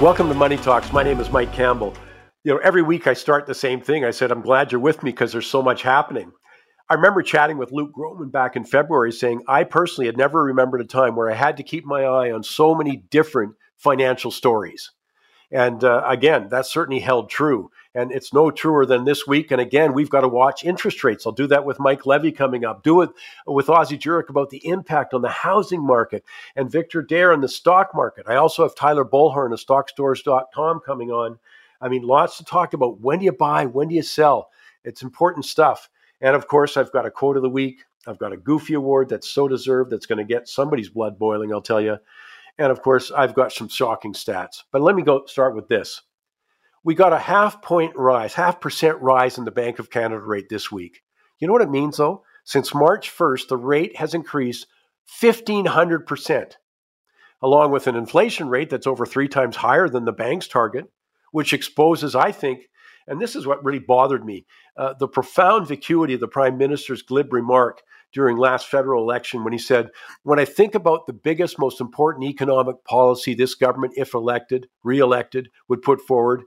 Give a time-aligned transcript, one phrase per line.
[0.00, 0.92] Welcome to Money Talks.
[0.92, 1.92] My name is Mike Campbell.
[2.44, 4.04] You know, every week I start the same thing.
[4.04, 6.30] I said, I'm glad you're with me because there's so much happening.
[6.88, 10.82] I remember chatting with Luke Gromen back in February saying, I personally had never remembered
[10.82, 14.92] a time where I had to keep my eye on so many different financial stories.
[15.50, 17.72] And uh, again, that certainly held true.
[17.98, 19.50] And it's no truer than this week.
[19.50, 21.26] And again, we've got to watch interest rates.
[21.26, 22.84] I'll do that with Mike Levy coming up.
[22.84, 23.10] Do it
[23.44, 26.22] with Ozzie Jurock about the impact on the housing market
[26.54, 28.26] and Victor Adair on the stock market.
[28.28, 31.40] I also have Tyler Bollhorn of Stockscores.com coming on.
[31.80, 33.00] I mean, lots to talk about.
[33.00, 33.66] When do you buy?
[33.66, 34.50] When do you sell?
[34.84, 35.90] It's important stuff.
[36.20, 37.80] And of course, I've got a quote of the week.
[38.06, 41.52] I've got a goofy award that's so deserved that's going to get somebody's blood boiling,
[41.52, 41.98] I'll tell you.
[42.58, 44.62] And of course, I've got some shocking stats.
[44.70, 46.02] But let me go start with this
[46.88, 50.48] we got a half point rise, half percent rise in the Bank of Canada rate
[50.48, 51.02] this week.
[51.38, 52.22] You know what it means though?
[52.44, 54.66] Since March 1st, the rate has increased
[55.20, 56.52] 1,500%,
[57.42, 60.90] along with an inflation rate that's over three times higher than the bank's target,
[61.30, 62.70] which exposes, I think,
[63.06, 64.46] and this is what really bothered me,
[64.78, 67.82] uh, the profound vacuity of the Prime Minister's glib remark
[68.14, 69.90] during last federal election when he said,
[70.22, 75.00] When I think about the biggest, most important economic policy this government, if elected, re
[75.00, 76.44] elected, would put forward,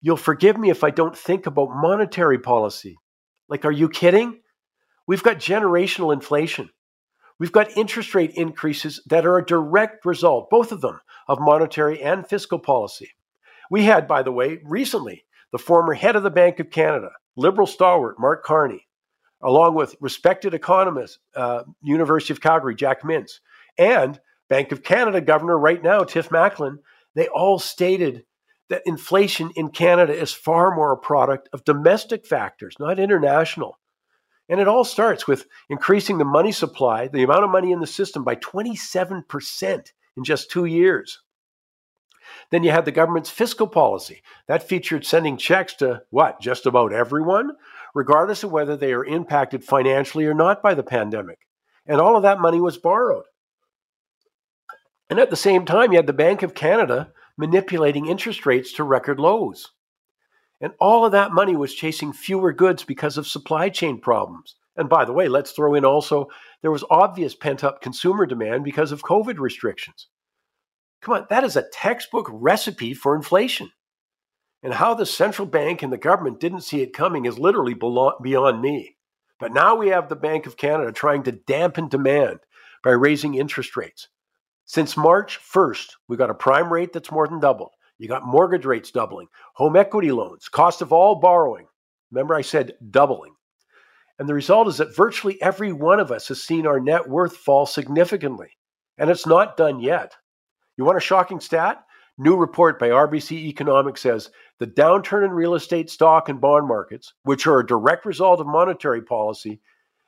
[0.00, 2.96] You'll forgive me if I don't think about monetary policy.
[3.48, 4.40] Like, are you kidding?
[5.06, 6.70] We've got generational inflation.
[7.38, 12.02] We've got interest rate increases that are a direct result, both of them, of monetary
[12.02, 13.10] and fiscal policy.
[13.70, 17.66] We had, by the way, recently the former head of the Bank of Canada, Liberal
[17.66, 18.86] stalwart Mark Carney,
[19.42, 23.40] along with respected economist, uh, University of Calgary, Jack Mintz,
[23.78, 26.78] and Bank of Canada Governor right now, Tiff Macklem,
[27.14, 28.24] they all stated
[28.70, 33.78] that inflation in Canada is far more a product of domestic factors, not international.
[34.48, 37.86] And it all starts with increasing the money supply, the amount of money in the
[37.86, 41.20] system, by 27% in just two years.
[42.50, 44.22] Then you had the government's fiscal policy.
[44.46, 46.40] That featured sending checks to what?
[46.40, 47.52] Just about everyone,
[47.94, 51.38] regardless of whether they are impacted financially or not by the pandemic.
[51.86, 53.24] And all of that money was borrowed.
[55.08, 58.84] And at the same time, you had the Bank of Canada manipulating interest rates to
[58.84, 59.72] record lows.
[60.60, 64.56] And all of that money was chasing fewer goods because of supply chain problems.
[64.76, 66.28] And by the way, let's throw in also
[66.60, 70.08] there was obvious pent up consumer demand because of COVID restrictions.
[71.00, 73.72] Come on, that is a textbook recipe for inflation.
[74.62, 78.60] And how the central bank and the government didn't see it coming is literally beyond
[78.60, 78.96] me.
[79.38, 82.40] But now we have the Bank of Canada trying to dampen demand
[82.84, 84.08] by raising interest rates.
[84.72, 87.72] Since March 1st, we got a prime rate that's more than doubled.
[87.98, 91.66] You got mortgage rates doubling, home equity loans, cost of all borrowing.
[92.12, 93.34] Remember, I said doubling.
[94.20, 97.36] And the result is that virtually every one of us has seen our net worth
[97.36, 98.50] fall significantly.
[98.96, 100.14] And it's not done yet.
[100.76, 101.84] You want a shocking stat?
[102.16, 104.30] New report by RBC Economics says
[104.60, 108.46] the downturn in real estate stock and bond markets, which are a direct result of
[108.46, 109.60] monetary policy,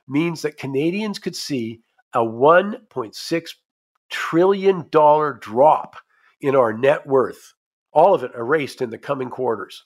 [0.07, 1.81] means that Canadians could see
[2.13, 3.49] a 1.6
[4.09, 5.95] trillion dollar drop
[6.41, 7.53] in our net worth,
[7.91, 9.85] all of it erased in the coming quarters.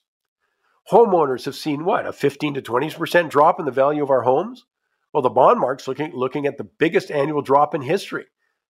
[0.91, 4.65] Homeowners have seen what, a 15 to 20% drop in the value of our homes?
[5.13, 8.25] Well, the bond market's looking, looking at the biggest annual drop in history.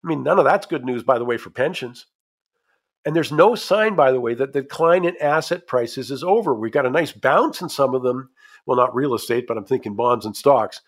[0.05, 2.07] I mean, none of that's good news, by the way, for pensions.
[3.05, 6.55] And there's no sign, by the way, that the decline in asset prices is over.
[6.55, 8.31] We've got a nice bounce in some of them.
[8.65, 10.81] Well, not real estate, but I'm thinking bonds and stocks.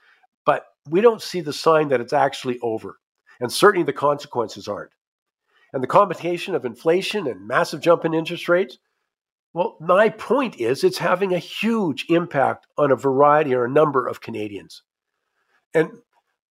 [0.44, 2.98] But we don't see the sign that it's actually over
[3.40, 4.92] and certainly the consequences aren't.
[5.72, 8.78] And the combination of inflation and massive jump in interest rates,
[9.52, 14.06] well, my point is it's having a huge impact on a variety or a number
[14.06, 14.82] of Canadians.
[15.74, 15.90] And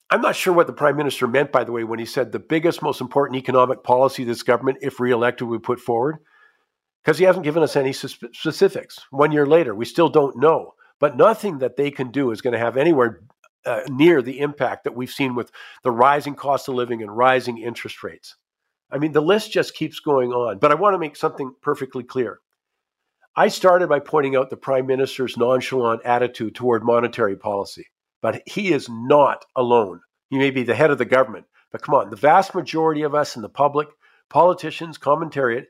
[0.10, 2.40] I'm not sure what the Prime Minister meant, by the way, when he said the
[2.40, 6.18] biggest, most important economic policy this government, if re-elected, would put forward,
[7.04, 9.00] because he hasn't given us any specifics.
[9.12, 10.74] One year later, we still don't know.
[11.00, 13.22] But nothing that they can do is going to have anywhere
[13.68, 15.52] uh, near the impact that we've seen with
[15.84, 18.36] the rising cost of living and rising interest rates.
[18.90, 20.60] I mean, the list just keeps going on.
[20.60, 22.40] But I want to make something perfectly clear.
[23.36, 27.86] I started by pointing out the prime minister's nonchalant attitude toward monetary policy,
[28.22, 30.02] but he is not alone.
[30.30, 33.14] He may be the head of the government, but come on, the vast majority of
[33.14, 33.90] us in the public,
[34.30, 35.66] politicians, commentariat,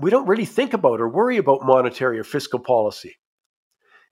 [0.00, 3.16] we don't really think about or worry about monetary or fiscal policy.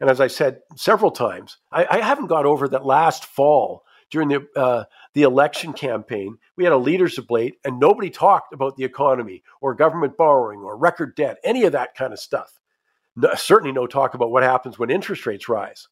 [0.00, 4.28] And as I said several times, I, I haven't got over that last fall during
[4.28, 4.84] the uh,
[5.14, 9.74] the election campaign, we had a leaders debate, and nobody talked about the economy or
[9.74, 12.58] government borrowing or record debt, any of that kind of stuff.
[13.16, 15.88] No, certainly, no talk about what happens when interest rates rise.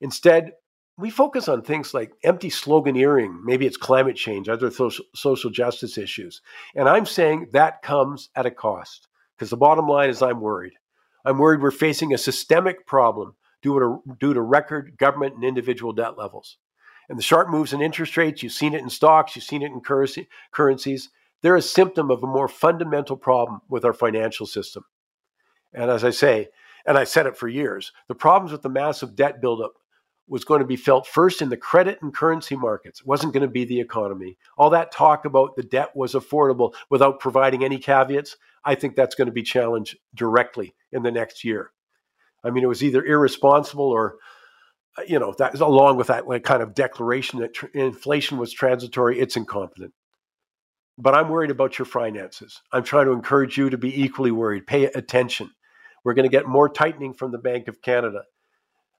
[0.00, 0.52] Instead,
[0.96, 3.40] we focus on things like empty sloganeering.
[3.44, 6.42] Maybe it's climate change, other social, social justice issues,
[6.74, 9.06] and I'm saying that comes at a cost.
[9.36, 10.72] Because the bottom line is I'm worried.
[11.24, 15.92] I'm worried we're facing a systemic problem due to, due to record government and individual
[15.92, 16.58] debt levels.
[17.08, 19.72] And the sharp moves in interest rates, you've seen it in stocks, you've seen it
[19.72, 21.10] in currency, currencies.
[21.42, 24.84] They're a symptom of a more fundamental problem with our financial system.
[25.72, 26.48] And as I say,
[26.86, 29.72] and I said it for years, the problems with the massive debt buildup
[30.28, 33.00] was going to be felt first in the credit and currency markets.
[33.00, 34.36] It wasn't going to be the economy.
[34.56, 39.14] All that talk about the debt was affordable without providing any caveats, I think that's
[39.14, 41.70] going to be challenged directly in the next year.
[42.44, 44.16] I mean, it was either irresponsible or,
[44.96, 49.18] uh, you know, that along with that kind of declaration that tr- inflation was transitory,
[49.18, 49.92] it's incompetent.
[50.98, 52.60] But I'm worried about your finances.
[52.72, 54.66] I'm trying to encourage you to be equally worried.
[54.66, 55.50] Pay attention.
[56.04, 58.22] We're going to get more tightening from the Bank of Canada.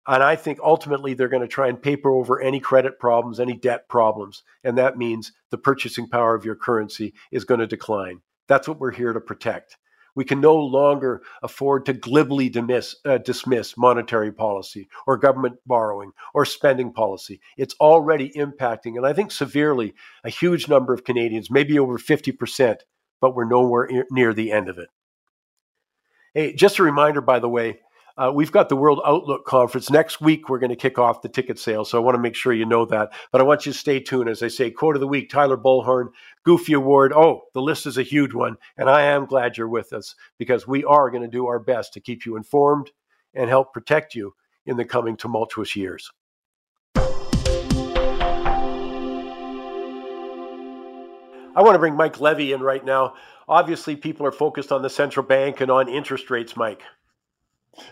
[0.09, 3.55] And I think ultimately they're going to try and paper over any credit problems, any
[3.55, 4.41] debt problems.
[4.63, 8.21] And that means the purchasing power of your currency is going to decline.
[8.47, 9.77] That's what we're here to protect.
[10.15, 16.11] We can no longer afford to glibly dismiss, uh, dismiss monetary policy or government borrowing
[16.33, 17.39] or spending policy.
[17.55, 22.77] It's already impacting, and I think severely, a huge number of Canadians, maybe over 50%,
[23.21, 24.89] but we're nowhere near the end of it.
[26.33, 27.79] Hey, just a reminder, by the way,
[28.19, 30.49] uh, we've got the World Outlook Conference next week.
[30.49, 32.65] We're going to kick off the ticket sale, so I want to make sure you
[32.65, 33.13] know that.
[33.31, 34.71] But I want you to stay tuned as I say.
[34.71, 36.09] Quote of the week: Tyler Bollhorn,
[36.43, 37.13] Goofy Award.
[37.13, 40.67] Oh, the list is a huge one, and I am glad you're with us because
[40.67, 42.91] we are going to do our best to keep you informed
[43.33, 44.33] and help protect you
[44.65, 46.11] in the coming tumultuous years.
[51.55, 53.13] I want to bring Mike Levy in right now.
[53.47, 56.83] Obviously, people are focused on the central bank and on interest rates, Mike.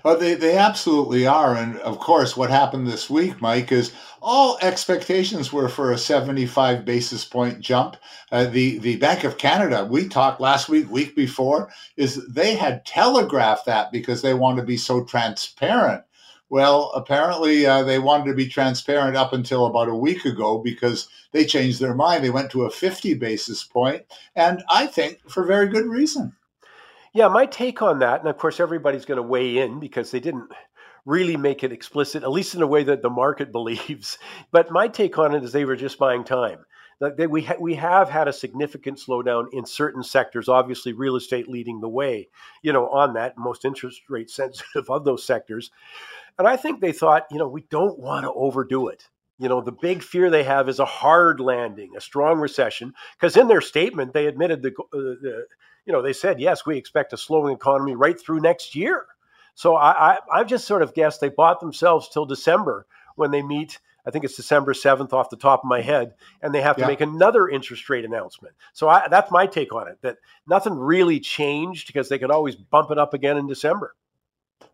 [0.04, 1.56] Oh, they, they absolutely are.
[1.56, 6.86] And of course, what happened this week, Mike, is all expectations were for a 75
[6.86, 7.98] basis point jump.
[8.32, 12.86] Uh, the, the Bank of Canada, we talked last week, week before, is they had
[12.86, 16.04] telegraphed that because they want to be so transparent.
[16.50, 21.10] Well, apparently uh, they wanted to be transparent up until about a week ago because
[21.34, 22.24] they changed their mind.
[22.24, 26.37] They went to a 50 basis point, and I think for very good reason.
[27.18, 30.20] Yeah, my take on that, and of course, everybody's going to weigh in because they
[30.20, 30.52] didn't
[31.04, 34.20] really make it explicit, at least in a way that the market believes.
[34.52, 36.60] But my take on it is they were just buying time.
[37.28, 40.48] We ha- we have had a significant slowdown in certain sectors.
[40.48, 42.30] Obviously, real estate leading the way.
[42.62, 45.72] You know, on that most interest rate sensitive of those sectors,
[46.38, 49.10] and I think they thought, you know, we don't want to overdo it.
[49.40, 53.38] You know, the big fear they have is a hard landing, a strong recession, because
[53.38, 55.48] in their statement they admitted the, uh, the
[55.88, 59.06] you know, they said, yes, we expect a slowing economy right through next year.
[59.56, 62.86] So I, I, I've just sort of guessed they bought themselves till December
[63.16, 63.80] when they meet.
[64.06, 66.82] I think it's December 7th off the top of my head, and they have to
[66.82, 66.88] yeah.
[66.88, 68.54] make another interest rate announcement.
[68.74, 72.56] So I, that's my take on it that nothing really changed because they could always
[72.56, 73.96] bump it up again in December.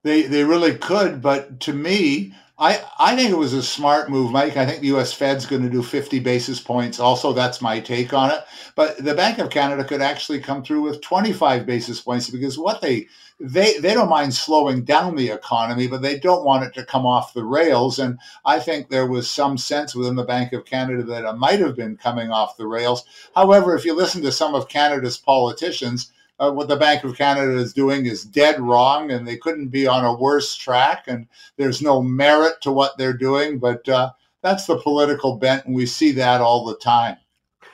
[0.02, 2.34] They, they really could, but to me,
[2.64, 4.56] I, I think it was a smart move, Mike.
[4.56, 5.12] I think the U.S.
[5.12, 6.98] Fed's going to do 50 basis points.
[6.98, 8.40] Also, that's my take on it.
[8.76, 12.80] But the Bank of Canada could actually come through with 25 basis points because what
[12.80, 13.08] they
[13.38, 17.06] they they don't mind slowing down the economy, but they don't want it to come
[17.06, 18.00] off the rails.
[18.00, 21.60] And I think there was some sense within the Bank of Canada that it might
[21.60, 23.04] have been coming off the rails.
[23.36, 27.56] However, if you listen to some of Canada's politicians, uh, what the Bank of Canada
[27.58, 31.06] is doing is dead wrong, and they couldn't be on a worse track.
[31.08, 34.12] And there's no merit to what they're doing, but uh,
[34.42, 37.18] that's the political bent, and we see that all the time.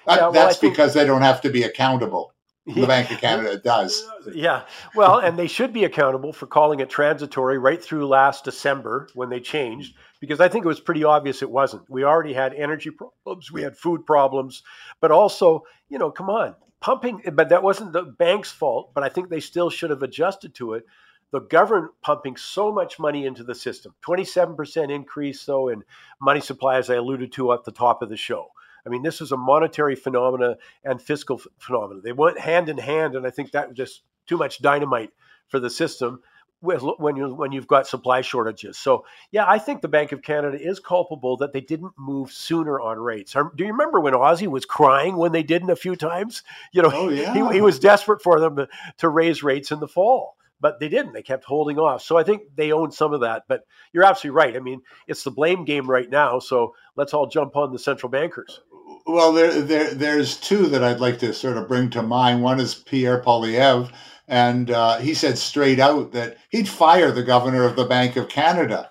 [0.06, 2.34] That, yeah, well, that's think, because they don't have to be accountable.
[2.76, 4.08] The Bank of Canada does.
[4.32, 4.62] Yeah.
[4.94, 9.30] Well, and they should be accountable for calling it transitory right through last December when
[9.30, 11.90] they changed, because I think it was pretty obvious it wasn't.
[11.90, 14.62] We already had energy problems, we had food problems,
[15.02, 18.94] but also, you know, come on, pumping, but that wasn't the bank's fault.
[18.94, 20.86] But I think they still should have adjusted to it.
[21.32, 25.84] The government pumping so much money into the system, 27% increase, though, in
[26.20, 28.48] money supply, as I alluded to at the top of the show.
[28.86, 32.02] I mean, this is a monetary phenomena and fiscal phenomena.
[32.02, 35.12] They went hand in hand, and I think that was just too much dynamite
[35.48, 36.22] for the system
[36.62, 38.78] when you when you've got supply shortages.
[38.78, 42.80] So yeah, I think the Bank of Canada is culpable that they didn't move sooner
[42.80, 43.34] on rates.
[43.34, 46.44] Do you remember when Ozzie was crying when they didn't a few times?
[46.74, 47.34] You know, oh, yeah.
[47.34, 50.36] he, he was desperate for them to, to raise rates in the fall.
[50.62, 51.14] But they didn't.
[51.14, 52.02] They kept holding off.
[52.02, 53.44] So I think they own some of that.
[53.48, 54.58] But you're absolutely right.
[54.58, 56.40] I mean, it's the blame game right now.
[56.40, 58.60] So let's all jump on the central bankers.
[59.06, 62.44] Well, there, there, there's two that I'd like to sort of bring to mind.
[62.44, 63.90] One is Pierre Poilievre,
[64.30, 68.30] and uh, he said straight out that he'd fire the governor of the Bank of
[68.30, 68.90] Canada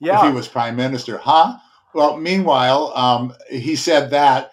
[0.00, 0.20] yeah.
[0.20, 1.18] if he was prime minister.
[1.18, 1.56] Huh?
[1.94, 4.52] Well, meanwhile, um, he said that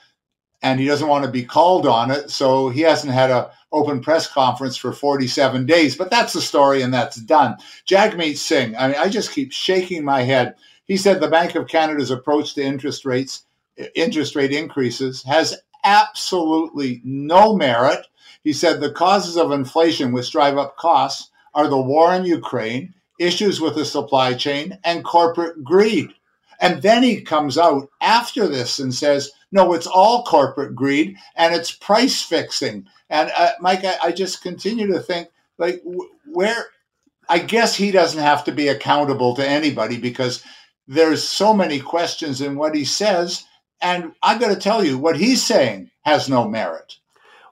[0.66, 2.32] and he doesn't want to be called on it.
[2.32, 5.96] So he hasn't had a open press conference for 47 days.
[5.96, 7.58] But that's the story, and that's done.
[7.88, 8.76] Jagmeet Singh.
[8.76, 10.56] I mean, I just keep shaking my head.
[10.86, 13.46] He said the Bank of Canada's approach to interest rates,
[13.94, 18.08] interest rate increases, has absolutely no merit.
[18.46, 22.94] He said the causes of inflation, which drive up costs, are the war in Ukraine,
[23.20, 26.14] issues with the supply chain, and corporate greed.
[26.62, 31.56] And then he comes out after this and says, no, it's all corporate greed and
[31.56, 32.86] it's price fixing.
[33.10, 35.82] And uh, Mike, I, I, just continue to think like
[36.32, 36.68] where
[37.30, 40.44] I guess he doesn't have to be accountable to anybody because
[40.88, 43.44] there's so many questions in what he says.
[43.82, 46.98] And I'm going to tell you what he's saying has no merit.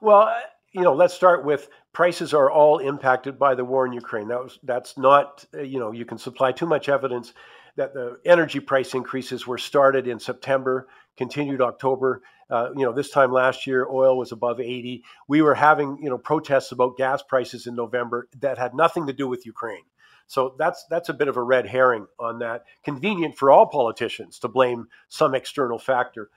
[0.02, 0.34] Well,
[0.74, 4.28] you know, let's start with prices are all impacted by the war in Ukraine.
[4.28, 7.34] That was, that's not, you know, you can supply too much evidence
[7.76, 12.22] that the energy price increases were started in September, continued October.
[12.50, 15.04] Uh, you know, this time last year, oil was above 80.
[15.28, 19.14] We were having, you know, protests about gas prices in November that had nothing to
[19.14, 19.84] do with Ukraine.
[20.28, 22.64] So that's that's a bit of a red herring on that.
[22.84, 26.30] Convenient for all politicians to blame some external factor.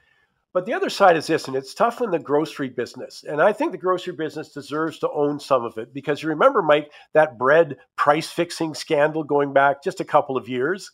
[0.57, 3.27] But the other side is this, and it's tough in the grocery business.
[3.29, 6.63] And I think the grocery business deserves to own some of it because you remember,
[6.63, 10.93] Mike, that bread price fixing scandal going back just a couple of years.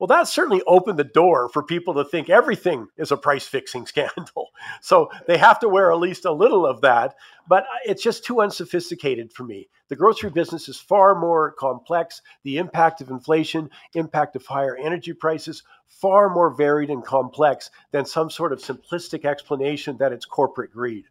[0.00, 3.84] Well, that certainly opened the door for people to think everything is a price fixing
[3.86, 4.48] scandal.
[4.80, 7.16] So they have to wear at least a little of that.
[7.46, 9.68] But uh, it's just too unsophisticated for me.
[9.88, 12.22] The grocery business is far more complex.
[12.44, 18.06] The impact of inflation, impact of higher energy prices, far more varied and complex than
[18.06, 21.04] some sort of simplistic explanation that it's corporate greed.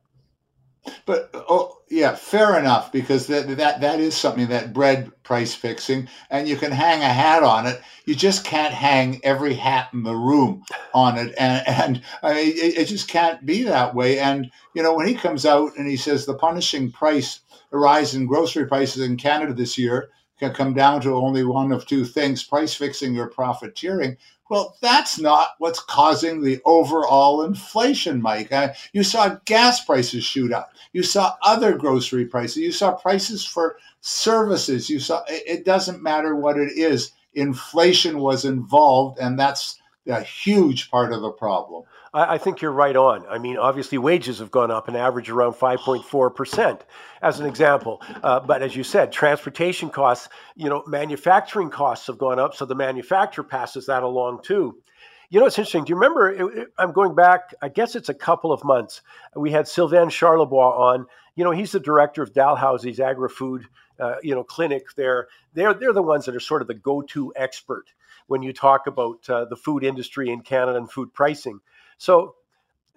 [1.06, 6.08] But oh yeah, fair enough because that that that is something that bread price fixing,
[6.30, 7.82] and you can hang a hat on it.
[8.06, 12.48] You just can't hang every hat in the room on it, and and I mean
[12.50, 14.20] it, it just can't be that way.
[14.20, 18.16] And you know when he comes out and he says the punishing price, the rise
[18.16, 20.10] in grocery prices in Canada this year
[20.40, 24.18] can come down to only one of two things: price fixing or profiteering.
[24.50, 28.52] Well, that's not what's causing the overall inflation, Mike.
[28.52, 30.74] Uh, you saw gas prices shoot up.
[30.92, 32.58] You saw other grocery prices.
[32.58, 34.90] You saw prices for services.
[34.90, 37.12] You saw it doesn't matter what it is.
[37.36, 39.80] Inflation was involved, and that's
[40.10, 41.84] a huge part of the problem.
[42.14, 43.26] I, I think you're right on.
[43.28, 46.82] I mean, obviously, wages have gone up an average around 5.4%,
[47.22, 48.02] as an example.
[48.24, 52.66] Uh, but as you said, transportation costs, you know, manufacturing costs have gone up, so
[52.66, 54.78] the manufacturer passes that along too.
[55.30, 55.86] You know, it's interesting.
[55.86, 56.32] Do you remember?
[56.32, 59.02] It, it, I'm going back, I guess it's a couple of months.
[59.36, 61.06] We had Sylvain Charlebois on.
[61.36, 63.66] You know, he's the director of Dalhousie's agri food,
[64.00, 65.28] uh, you know, clinic there.
[65.54, 67.86] They're, they're the ones that are sort of the go to expert
[68.30, 71.60] when you talk about uh, the food industry in Canada and food pricing.
[71.98, 72.36] So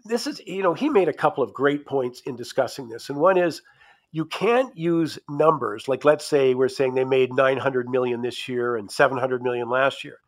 [0.05, 3.09] this is, you know, he made a couple of great points in discussing this.
[3.09, 3.63] And one is
[4.13, 8.77] you can't use numbers like let's say we're saying they made 900 million this year
[8.77, 10.19] and 700 million last year.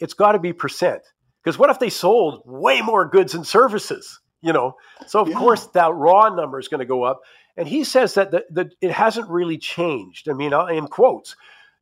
[0.00, 1.02] It's got to be percent.
[1.42, 4.20] Because what if they sold way more goods and services?
[4.40, 4.74] You know,
[5.06, 5.38] so of yeah.
[5.38, 7.20] course that raw number is going to go up.
[7.56, 10.28] And he says that the, the, it hasn't really changed.
[10.28, 11.34] I mean, in quotes,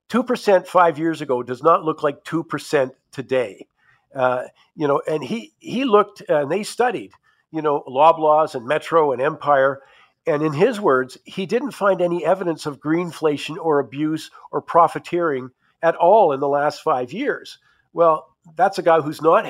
[0.08, 3.66] 2% five years ago does not look like 2% today.
[4.14, 4.44] Uh,
[4.74, 7.12] you know, and he he looked and they studied,
[7.50, 9.82] you know, Loblaws and Metro and Empire,
[10.26, 15.50] and in his words, he didn't find any evidence of greedflation or abuse or profiteering
[15.82, 17.58] at all in the last five years.
[17.92, 19.46] Well, that's a guy who's not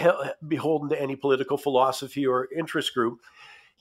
[0.47, 3.21] beholden to any political philosophy or interest group.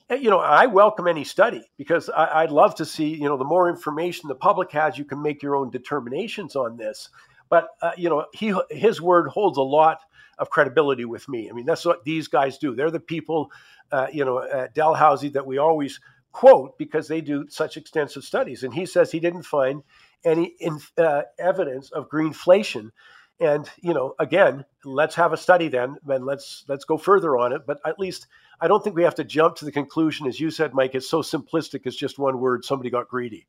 [0.08, 3.44] You know, I welcome any study because I, would love to see, you know, the
[3.44, 7.08] more information the public has, you can make your own determinations on this.
[7.48, 9.98] But uh, you know, he his word holds a lot
[10.38, 11.48] of credibility with me.
[11.50, 12.74] I mean, that's what these guys do.
[12.74, 13.50] They're the people,
[13.90, 16.00] uh, you know, at Dalhousie that we always
[16.32, 18.62] quote because they do such extensive studies.
[18.62, 19.82] And he says he didn't find
[20.24, 20.54] any
[20.98, 22.90] uh, evidence of greedflation.
[23.38, 27.52] And you know, again, let's have a study then, and let's let's go further on
[27.52, 27.62] it.
[27.66, 28.26] But at least
[28.60, 30.94] I don't think we have to jump to the conclusion, as you said, Mike.
[30.94, 31.82] It's so simplistic.
[31.84, 32.64] It's just one word.
[32.64, 33.46] Somebody got greedy.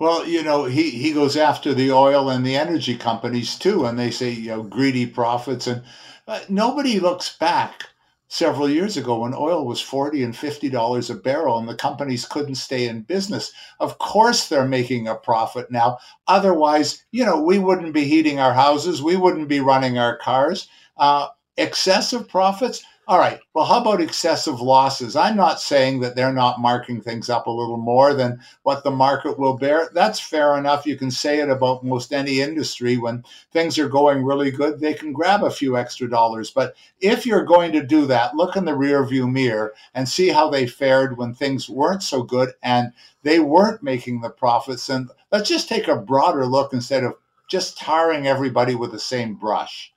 [0.00, 3.96] Well, you know, he, he goes after the oil and the energy companies too, and
[3.96, 5.68] they say, you know, greedy profits.
[5.68, 5.84] And
[6.26, 7.90] uh, nobody looks back
[8.32, 12.24] several years ago when oil was 40 and 50 dollars a barrel and the companies
[12.24, 13.52] couldn't stay in business.
[13.78, 15.98] Of course they're making a profit now.
[16.28, 19.02] Otherwise you know we wouldn't be heating our houses.
[19.02, 20.66] We wouldn't be running our cars.
[20.96, 23.40] Uh, excessive profits All right.
[23.52, 25.16] Well, how about excessive losses?
[25.16, 28.92] I'm not saying that they're not marking things up a little more than what the
[28.92, 29.90] market will bear.
[29.92, 30.86] That's fair enough.
[30.86, 32.96] You can say it about most any industry.
[32.96, 36.52] When things are going really good, they can grab a few extra dollars.
[36.52, 40.48] But if you're going to do that, look in the rearview mirror and see how
[40.48, 42.92] they fared when things weren't so good and
[43.24, 44.88] they weren't making the profits.
[44.88, 47.14] And let's just take a broader look instead of
[47.48, 49.91] just tarring everybody with the same brush.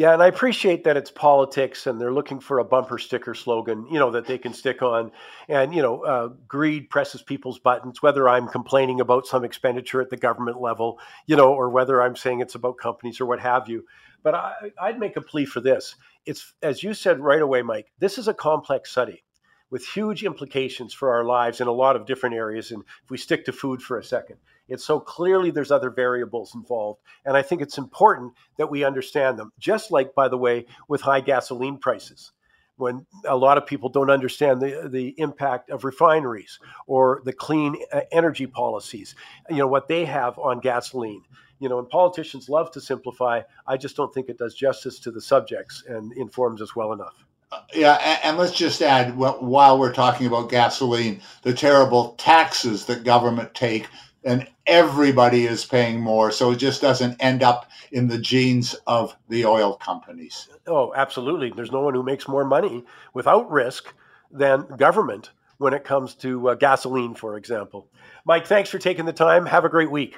[0.00, 3.86] Yeah, and I appreciate that it's politics and they're looking for a bumper sticker slogan,
[3.90, 5.12] you know, that they can stick on.
[5.46, 10.08] And, you know, uh, greed presses people's buttons, whether I'm complaining about some expenditure at
[10.08, 13.68] the government level, you know, or whether I'm saying it's about companies or what have
[13.68, 13.84] you.
[14.22, 15.96] But I, I'd make a plea for this.
[16.24, 19.22] It's, as you said right away, Mike, this is a complex study
[19.68, 22.70] with huge implications for our lives in a lot of different areas.
[22.70, 24.38] And if we stick to food for a second,
[24.70, 27.00] it's so clearly there's other variables involved.
[27.24, 29.52] And I think it's important that we understand them.
[29.58, 32.32] Just like, by the way, with high gasoline prices,
[32.76, 37.76] when a lot of people don't understand the, the impact of refineries or the clean
[37.92, 39.14] uh, energy policies,
[39.50, 41.22] you know, what they have on gasoline.
[41.58, 43.42] You know, and politicians love to simplify.
[43.66, 47.26] I just don't think it does justice to the subjects and informs us well enough
[47.74, 53.54] yeah, and let's just add while we're talking about gasoline, the terrible taxes that government
[53.54, 53.88] take,
[54.24, 59.16] and everybody is paying more, so it just doesn't end up in the jeans of
[59.28, 60.48] the oil companies.
[60.66, 61.50] Oh, absolutely.
[61.50, 62.84] There's no one who makes more money
[63.14, 63.92] without risk
[64.30, 67.88] than government when it comes to uh, gasoline, for example.
[68.24, 69.46] Mike, thanks for taking the time.
[69.46, 70.16] Have a great week.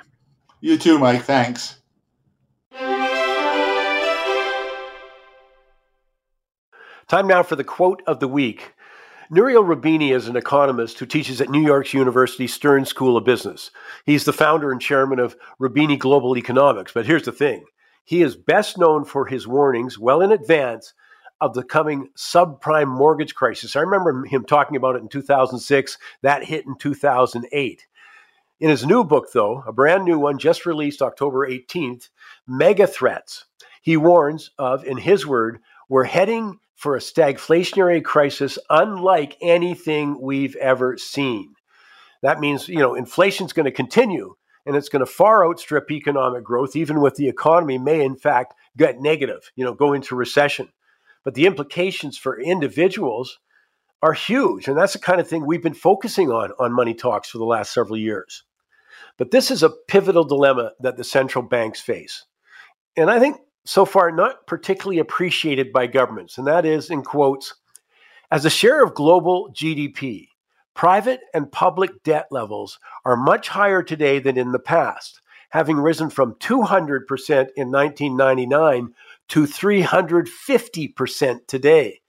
[0.61, 1.23] You too, Mike.
[1.23, 1.79] Thanks.
[7.09, 8.75] Time now for the quote of the week.
[9.35, 13.71] Nouriel Roubini is an economist who teaches at New York's University Stern School of Business.
[14.05, 16.93] He's the founder and chairman of Roubini Global Economics.
[16.93, 17.65] But here's the thing
[18.05, 20.93] he is best known for his warnings well in advance
[21.41, 23.75] of the coming subprime mortgage crisis.
[23.75, 27.87] I remember him talking about it in 2006, that hit in 2008.
[28.61, 32.11] In his new book, though, a brand new one just released October 18th,
[32.47, 33.47] Mega Threats,
[33.81, 35.61] he warns of, in his word,
[35.93, 41.53] we're heading for a stagflationary crisis unlike anything we've ever seen.
[42.23, 46.45] That means, you know, inflation's going to continue and it's going to far outstrip economic
[46.45, 50.71] growth, even with the economy may in fact get negative, you know, go into recession.
[51.25, 53.38] But the implications for individuals
[54.03, 54.69] are huge.
[54.69, 57.45] And that's the kind of thing we've been focusing on on Money Talks for the
[57.45, 58.45] last several years.
[59.19, 62.25] But this is a pivotal dilemma that the central banks face.
[62.97, 67.55] And I think so far not particularly appreciated by governments, and that is, in quotes,
[68.31, 70.29] as a share of global GDP,
[70.75, 75.20] private and public debt levels are much higher today than in the past,
[75.51, 77.03] having risen from 200%
[77.57, 78.94] in 1999
[79.29, 82.01] to 350% today.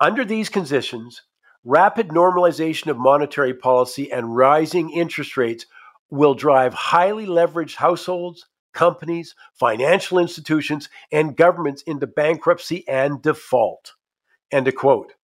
[0.00, 1.22] Under these conditions,
[1.64, 5.66] rapid normalization of monetary policy and rising interest rates
[6.10, 8.46] will drive highly leveraged households,
[8.78, 13.94] companies, financial institutions, and governments into bankruptcy and default.
[14.52, 15.14] End of quote.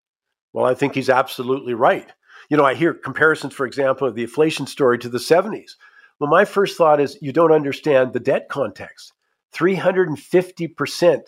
[0.53, 2.11] Well, I think he's absolutely right.
[2.51, 5.77] You know, I hear comparisons, for example, of the inflation story to the 70s.
[6.19, 9.13] Well, my first thought is you don't understand the debt context.
[9.55, 11.23] 350%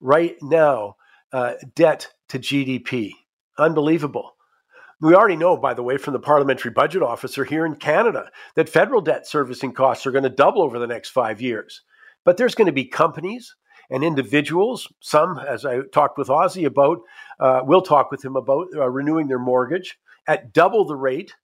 [0.00, 0.96] right now,
[1.32, 3.12] uh, debt to GDP.
[3.56, 4.35] Unbelievable.
[5.00, 8.68] We already know, by the way, from the parliamentary budget officer here in Canada, that
[8.68, 11.82] federal debt servicing costs are going to double over the next five years.
[12.24, 13.54] But there's going to be companies
[13.90, 16.98] and individuals, some, as I talked with Ozzie about,
[17.38, 21.34] uh, we'll talk with him about uh, renewing their mortgage at double the rate.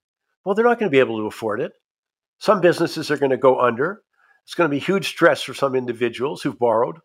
[0.44, 1.72] Well, they're not going to be able to afford it.
[2.38, 4.02] Some businesses are going to go under.
[4.44, 6.96] It's going to be huge stress for some individuals who've borrowed,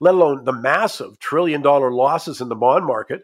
[0.00, 3.22] let alone the massive trillion dollar losses in the bond market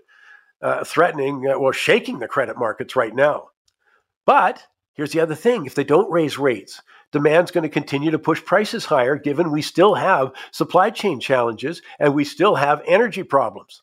[0.61, 3.49] uh, threatening uh, or shaking the credit markets right now.
[4.27, 8.19] But here's the other thing if they don't raise rates, demand's going to continue to
[8.19, 13.23] push prices higher, given we still have supply chain challenges and we still have energy
[13.23, 13.83] problems.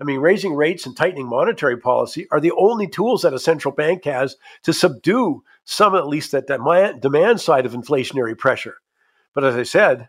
[0.00, 3.72] I mean, raising rates and tightening monetary policy are the only tools that a central
[3.72, 6.46] bank has to subdue some, at least, that
[7.00, 8.78] demand side of inflationary pressure.
[9.34, 10.08] But as I said,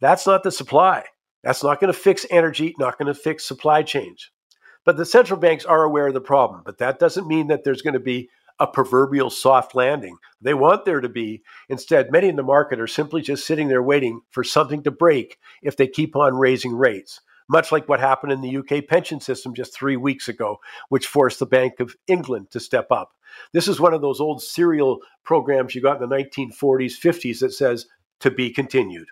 [0.00, 1.04] that's not the supply.
[1.42, 4.30] That's not going to fix energy, not going to fix supply chains.
[4.84, 6.62] But the central banks are aware of the problem.
[6.64, 8.28] But that doesn't mean that there's going to be
[8.60, 10.16] a proverbial soft landing.
[10.40, 11.42] They want there to be.
[11.68, 15.38] Instead, many in the market are simply just sitting there waiting for something to break
[15.62, 19.54] if they keep on raising rates, much like what happened in the UK pension system
[19.54, 23.12] just three weeks ago, which forced the Bank of England to step up.
[23.52, 27.52] This is one of those old serial programs you got in the 1940s, 50s that
[27.52, 27.86] says
[28.20, 29.08] to be continued.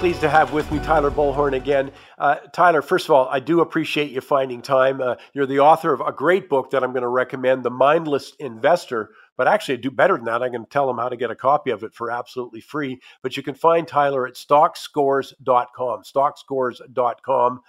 [0.00, 1.92] Pleased to have with me Tyler Bollhorn again.
[2.16, 5.02] Uh, Tyler, first of all, I do appreciate you finding time.
[5.02, 8.32] Uh, you're the author of a great book that I'm going to recommend, The Mindless
[8.38, 9.10] Investor.
[9.36, 10.42] But actually, do better than that.
[10.42, 12.98] I can tell them how to get a copy of it for absolutely free.
[13.22, 16.02] But you can find Tyler at stockscores.com.
[16.02, 17.60] Stockscores.com.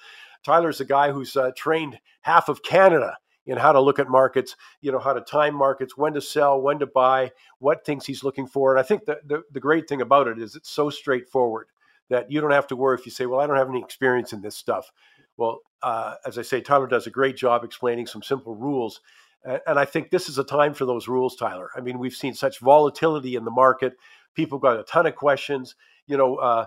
[0.42, 4.56] Tyler's a guy who's uh, trained half of Canada in how to look at markets,
[4.80, 8.24] you know, how to time markets, when to sell, when to buy, what things he's
[8.24, 8.72] looking for.
[8.72, 11.68] And I think the, the, the great thing about it is it's so straightforward
[12.12, 14.34] that you don't have to worry if you say, well, I don't have any experience
[14.34, 14.92] in this stuff.
[15.38, 19.02] Well, uh, as I say, Tyler does a great job explaining some simple rules.
[19.44, 21.72] And I think this is a time for those rules, Tyler.
[21.76, 23.94] I mean, we've seen such volatility in the market.
[24.36, 25.76] People got a ton of questions.
[26.06, 26.66] You know, uh,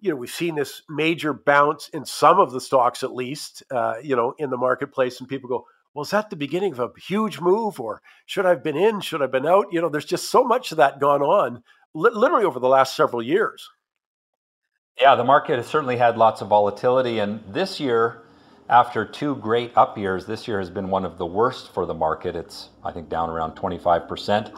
[0.00, 3.94] you know, we've seen this major bounce in some of the stocks, at least, uh,
[4.02, 7.00] you know, in the marketplace, and people go, "Well, is that the beginning of a
[7.00, 9.00] huge move, or should I have been in?
[9.00, 11.64] Should I have been out?" You know, there's just so much of that gone on,
[11.94, 13.68] li- literally over the last several years.
[15.00, 17.18] Yeah, the market has certainly had lots of volatility.
[17.18, 18.22] And this year,
[18.68, 21.94] after two great up years, this year has been one of the worst for the
[21.94, 22.36] market.
[22.36, 24.54] It's, I think, down around 25%.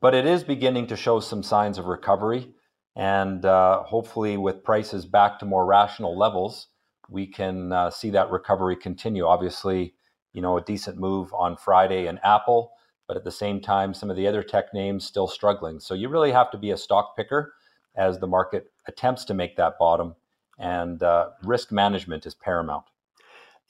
[0.00, 2.48] But it is beginning to show some signs of recovery.
[2.96, 6.68] And uh, hopefully, with prices back to more rational levels,
[7.08, 9.26] we can uh, see that recovery continue.
[9.26, 9.94] Obviously,
[10.32, 12.72] you know, a decent move on Friday in Apple,
[13.06, 15.80] but at the same time, some of the other tech names still struggling.
[15.80, 17.54] So you really have to be a stock picker
[17.96, 20.16] as the market attempts to make that bottom,
[20.58, 22.84] and uh, risk management is paramount.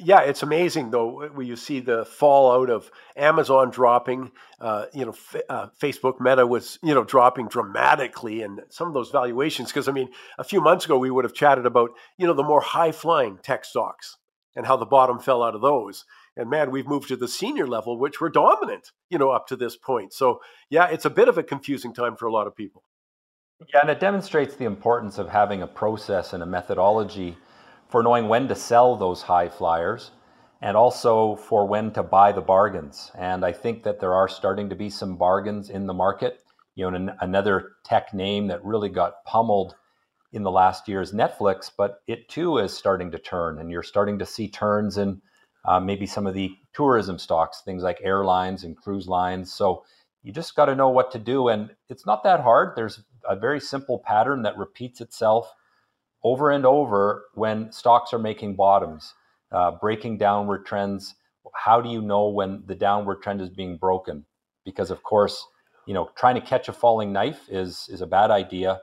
[0.00, 4.30] Yeah, it's amazing though when you see the fallout of Amazon dropping.
[4.60, 8.94] Uh, you know, f- uh, Facebook Meta was you know dropping dramatically, and some of
[8.94, 9.70] those valuations.
[9.70, 12.44] Because I mean, a few months ago we would have chatted about you know the
[12.44, 14.18] more high flying tech stocks
[14.54, 16.04] and how the bottom fell out of those.
[16.36, 19.56] And man, we've moved to the senior level, which were dominant, you know, up to
[19.56, 20.12] this point.
[20.12, 22.84] So yeah, it's a bit of a confusing time for a lot of people.
[23.66, 27.36] Yeah, and it demonstrates the importance of having a process and a methodology
[27.88, 30.12] for knowing when to sell those high flyers
[30.62, 33.10] and also for when to buy the bargains.
[33.16, 36.42] And I think that there are starting to be some bargains in the market.
[36.76, 39.74] You know, another tech name that really got pummeled
[40.32, 43.82] in the last year is Netflix, but it too is starting to turn, and you're
[43.82, 45.20] starting to see turns in
[45.64, 49.52] uh, maybe some of the tourism stocks, things like airlines and cruise lines.
[49.52, 49.84] So
[50.22, 52.74] you just got to know what to do, and it's not that hard.
[52.76, 55.52] There's a very simple pattern that repeats itself
[56.24, 59.14] over and over when stocks are making bottoms,
[59.52, 61.14] uh, breaking downward trends.
[61.54, 64.24] How do you know when the downward trend is being broken?
[64.64, 65.46] Because of course,
[65.86, 68.80] you know, trying to catch a falling knife is is a bad idea,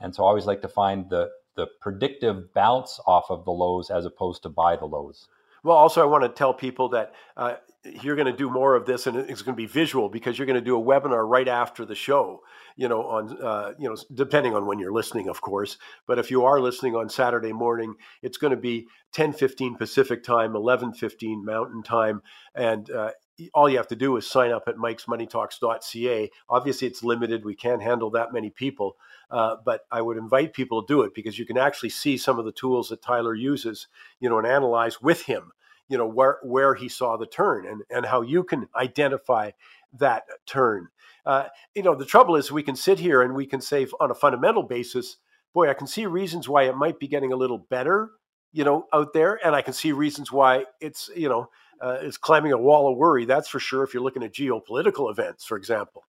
[0.00, 3.90] and so I always like to find the the predictive bounce off of the lows
[3.90, 5.28] as opposed to buy the lows.
[5.64, 7.56] Well, also, I want to tell people that uh,
[8.02, 10.46] you're going to do more of this, and it's going to be visual because you're
[10.46, 12.42] going to do a webinar right after the show.
[12.76, 15.78] You know, on uh, you know, depending on when you're listening, of course.
[16.06, 20.52] But if you are listening on Saturday morning, it's going to be 10:15 Pacific time,
[20.52, 22.22] 11:15 Mountain time,
[22.54, 23.10] and uh,
[23.54, 26.30] all you have to do is sign up at mikesmoneytalks.ca.
[26.48, 28.96] Obviously, it's limited; we can't handle that many people.
[29.30, 32.38] Uh, but I would invite people to do it because you can actually see some
[32.38, 33.88] of the tools that Tyler uses,
[34.20, 35.52] you know, and analyze with him,
[35.88, 39.50] you know, where where he saw the turn and and how you can identify
[39.98, 40.88] that turn.
[41.24, 44.10] Uh, you know, the trouble is we can sit here and we can say on
[44.10, 45.16] a fundamental basis,
[45.52, 48.10] boy, I can see reasons why it might be getting a little better,
[48.52, 51.50] you know, out there, and I can see reasons why it's you know.
[51.80, 53.84] Uh, it's climbing a wall of worry, that's for sure.
[53.84, 56.02] If you're looking at geopolitical events, for example.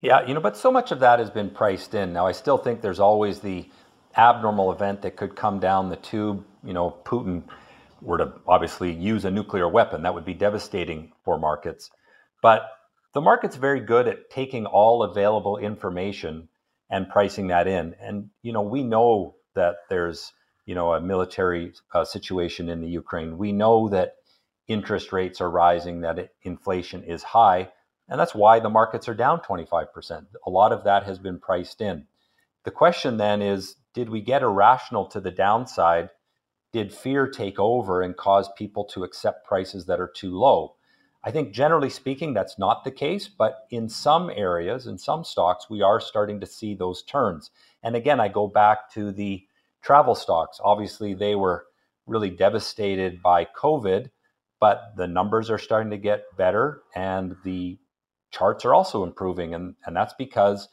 [0.00, 2.12] Yeah, you know, but so much of that has been priced in.
[2.12, 3.68] Now, I still think there's always the
[4.16, 6.44] abnormal event that could come down the tube.
[6.64, 7.42] You know, Putin
[8.00, 11.90] were to obviously use a nuclear weapon, that would be devastating for markets.
[12.42, 12.68] But
[13.14, 16.48] the market's very good at taking all available information
[16.90, 17.94] and pricing that in.
[18.00, 20.32] And, you know, we know that there's,
[20.66, 23.38] you know, a military uh, situation in the Ukraine.
[23.38, 24.16] We know that
[24.68, 27.70] interest rates are rising, that it, inflation is high.
[28.08, 30.26] And that's why the markets are down 25%.
[30.46, 32.06] A lot of that has been priced in.
[32.64, 36.10] The question then is did we get irrational to the downside?
[36.72, 40.76] Did fear take over and cause people to accept prices that are too low?
[41.24, 45.68] I think generally speaking, that's not the case, but in some areas, in some stocks,
[45.68, 47.50] we are starting to see those turns.
[47.82, 49.44] And again, I go back to the
[49.82, 50.60] travel stocks.
[50.62, 51.66] Obviously, they were
[52.06, 54.10] really devastated by COVID,
[54.60, 57.78] but the numbers are starting to get better and the
[58.30, 59.54] charts are also improving.
[59.54, 60.68] And, and that's because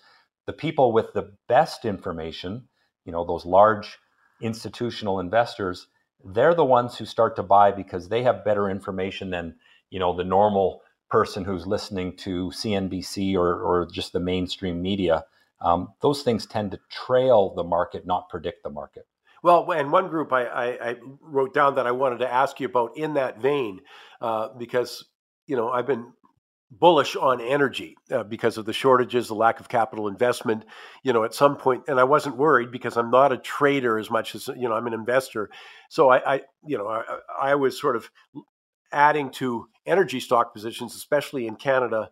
[0.46, 2.68] the people with the best information,
[3.04, 3.98] you know, those large
[4.42, 5.88] institutional investors,
[6.24, 9.56] they're the ones who start to buy because they have better information than,
[9.90, 15.26] you know, the normal person who's listening to CNBC or, or just the mainstream media.
[15.62, 19.08] um, those things tend to trail the market, not predict the market.
[19.42, 22.66] Well, and one group I, I, I, wrote down that I wanted to ask you
[22.66, 23.82] about in that vein,
[24.20, 25.06] uh, because
[25.46, 26.14] you know I've been
[26.80, 30.66] bullish on energy uh, because of the shortages, the lack of capital investment.
[31.04, 34.10] You know, at some point, and I wasn't worried because I'm not a trader as
[34.10, 35.50] much as you know I'm an investor.
[35.90, 37.04] So I, I you know, I,
[37.42, 38.10] I was sort of
[38.92, 42.10] adding to energy stock positions, especially in Canada,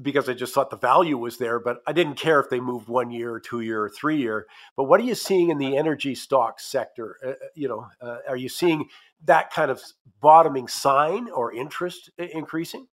[0.00, 2.88] because I just thought the value was there, but I didn't care if they moved
[2.88, 4.46] one year or two year or three year.
[4.76, 7.16] But what are you seeing in the energy stock sector?
[7.24, 8.88] Uh, uh you know, uh, are you seeing
[9.24, 9.82] that kind of
[10.20, 12.86] bottoming sign or interest increasing?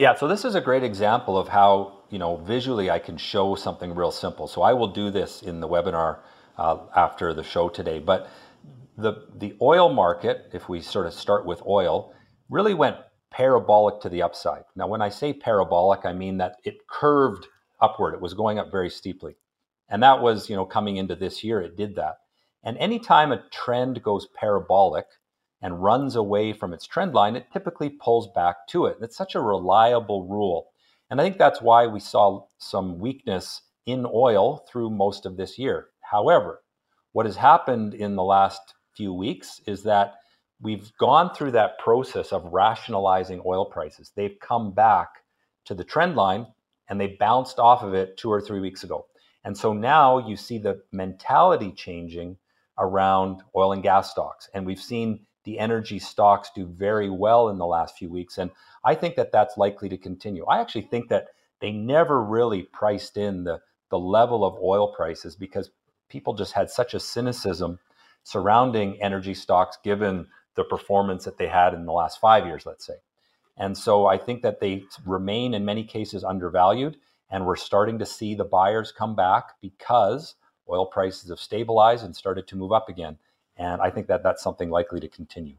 [0.00, 3.54] Yeah, so this is a great example of how you know visually I can show
[3.54, 4.48] something real simple.
[4.48, 6.20] So I will do this in the webinar
[6.56, 7.98] uh, after the show today.
[7.98, 8.30] But
[8.96, 12.14] the the oil market, if we sort of start with oil,
[12.48, 12.96] really went
[13.30, 14.62] parabolic to the upside.
[14.74, 17.46] Now, when I say parabolic, I mean that it curved
[17.82, 18.14] upward.
[18.14, 19.36] It was going up very steeply.
[19.90, 22.14] And that was, you know, coming into this year, it did that.
[22.64, 25.04] And anytime a trend goes parabolic
[25.62, 28.96] and runs away from its trend line, it typically pulls back to it.
[29.00, 30.70] It's such a reliable rule.
[31.10, 35.58] And I think that's why we saw some weakness in oil through most of this
[35.58, 35.88] year.
[36.00, 36.62] However,
[37.12, 40.14] what has happened in the last few weeks is that
[40.60, 44.12] we've gone through that process of rationalizing oil prices.
[44.14, 45.08] They've come back
[45.66, 46.46] to the trend line
[46.88, 49.06] and they bounced off of it two or three weeks ago.
[49.44, 52.36] And so now you see the mentality changing
[52.78, 54.48] around oil and gas stocks.
[54.54, 58.38] And we've seen the energy stocks do very well in the last few weeks.
[58.38, 58.50] And
[58.84, 60.44] I think that that's likely to continue.
[60.46, 61.28] I actually think that
[61.60, 65.70] they never really priced in the, the level of oil prices because
[66.08, 67.78] people just had such a cynicism
[68.22, 72.86] surrounding energy stocks given the performance that they had in the last five years, let's
[72.86, 72.96] say.
[73.56, 76.96] And so I think that they remain in many cases undervalued.
[77.30, 80.34] And we're starting to see the buyers come back because
[80.68, 83.18] oil prices have stabilized and started to move up again.
[83.60, 85.56] And I think that that's something likely to continue.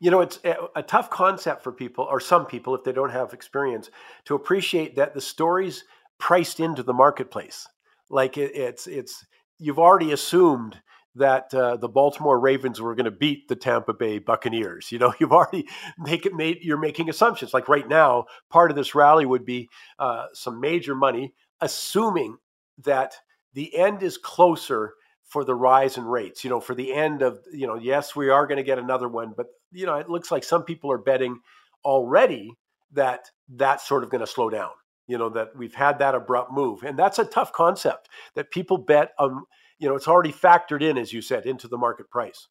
[0.00, 0.40] You know, it's
[0.74, 3.90] a, tough concept for people, or some people, if they don't have experience,
[4.24, 5.84] to appreciate that the story's
[6.18, 7.68] priced into the marketplace.
[8.08, 9.24] Like it, it's, it's,
[9.58, 10.80] you've already assumed
[11.14, 14.90] that uh, the Baltimore Ravens were going to beat the Tampa Bay Buccaneers.
[14.90, 15.68] You know, you've already
[15.98, 17.52] make it made you're making assumptions.
[17.52, 19.68] Like right now, part of this rally would be
[19.98, 22.36] uh, some major money, assuming
[22.84, 23.14] that
[23.54, 24.94] the end is closer
[25.26, 26.44] for the rise in rates.
[26.44, 29.08] You know, for the end of you know, yes, we are going to get another
[29.08, 31.40] one, but you know, it looks like some people are betting
[31.84, 32.54] already
[32.92, 34.70] that that's sort of going to slow down.
[35.08, 38.78] You know, that we've had that abrupt move, and that's a tough concept that people
[38.78, 39.44] bet on
[39.78, 42.48] you know it's already factored in as you said into the market price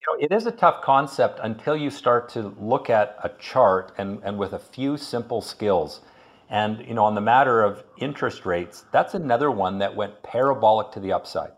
[0.00, 3.92] you know, it is a tough concept until you start to look at a chart
[3.98, 6.00] and, and with a few simple skills
[6.48, 10.90] and you know on the matter of interest rates that's another one that went parabolic
[10.92, 11.50] to the upside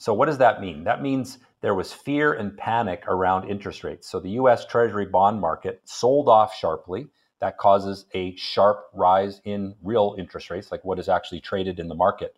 [0.00, 4.08] so what does that mean that means there was fear and panic around interest rates
[4.08, 7.06] so the us treasury bond market sold off sharply
[7.40, 11.88] that causes a sharp rise in real interest rates like what is actually traded in
[11.88, 12.36] the market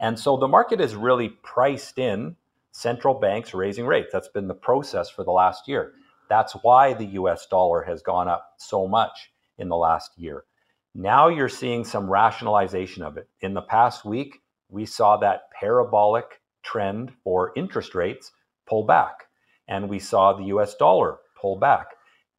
[0.00, 2.36] and so the market is really priced in
[2.72, 4.10] central banks raising rates.
[4.12, 5.92] That's been the process for the last year.
[6.28, 10.44] That's why the US dollar has gone up so much in the last year.
[10.94, 13.28] Now you're seeing some rationalization of it.
[13.40, 18.32] In the past week, we saw that parabolic trend for interest rates
[18.68, 19.24] pull back,
[19.68, 21.88] and we saw the US dollar pull back.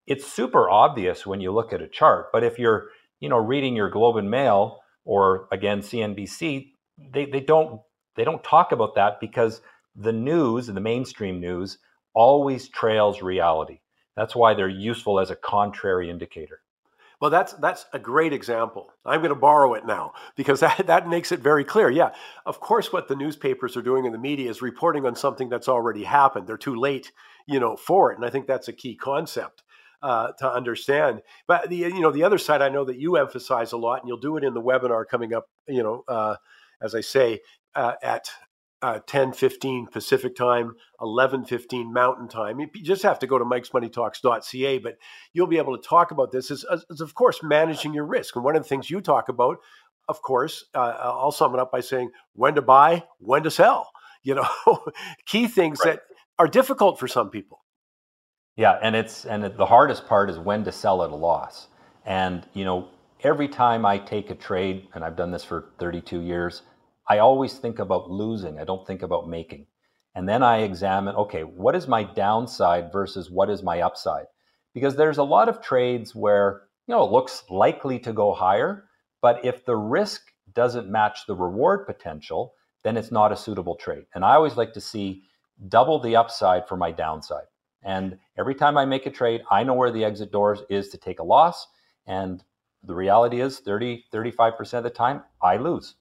[0.07, 3.75] It's super obvious when you look at a chart, but if you're, you know, reading
[3.75, 6.71] your Globe and Mail or again CNBC,
[7.13, 7.81] they, they don't
[8.15, 9.61] they don't talk about that because
[9.95, 11.77] the news and the mainstream news
[12.13, 13.79] always trails reality.
[14.15, 16.61] That's why they're useful as a contrary indicator.
[17.21, 18.89] Well, that's that's a great example.
[19.05, 21.89] I'm going to borrow it now because that, that makes it very clear.
[21.89, 22.13] Yeah,
[22.45, 25.69] of course, what the newspapers are doing in the media is reporting on something that's
[25.69, 26.47] already happened.
[26.47, 27.11] They're too late,
[27.47, 29.61] you know, for it, and I think that's a key concept
[30.01, 31.21] uh, to understand.
[31.47, 34.07] But the you know the other side, I know that you emphasize a lot, and
[34.07, 35.45] you'll do it in the webinar coming up.
[35.67, 36.37] You know, uh,
[36.81, 37.41] as I say,
[37.75, 38.31] uh, at
[38.81, 42.59] uh, 10 15 Pacific time, 11 15 Mountain time.
[42.59, 44.97] You just have to go to mikesmoneytalks.ca, but
[45.33, 48.35] you'll be able to talk about this as, as, of course, managing your risk.
[48.35, 49.57] And one of the things you talk about,
[50.09, 53.91] of course, uh, I'll sum it up by saying when to buy, when to sell.
[54.23, 54.83] You know,
[55.25, 55.95] key things right.
[55.95, 56.01] that
[56.37, 57.65] are difficult for some people.
[58.55, 61.69] Yeah, and it's and the hardest part is when to sell at a loss.
[62.05, 62.89] And you know,
[63.23, 66.61] every time I take a trade, and I've done this for 32 years,
[67.07, 68.59] I always think about losing.
[68.59, 69.67] I don't think about making.
[70.15, 74.25] And then I examine, okay, what is my downside versus what is my upside?
[74.73, 78.85] Because there's a lot of trades where, you know, it looks likely to go higher,
[79.21, 84.05] but if the risk doesn't match the reward potential, then it's not a suitable trade.
[84.15, 85.23] And I always like to see
[85.69, 87.45] double the upside for my downside.
[87.83, 90.97] And every time I make a trade, I know where the exit doors is to
[90.97, 91.67] take a loss.
[92.05, 92.43] And
[92.83, 95.95] the reality is 30, 35% of the time, I lose.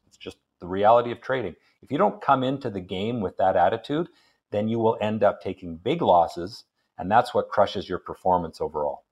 [0.60, 1.56] The reality of trading.
[1.82, 4.08] If you don't come into the game with that attitude,
[4.50, 6.64] then you will end up taking big losses.
[6.98, 9.04] And that's what crushes your performance overall.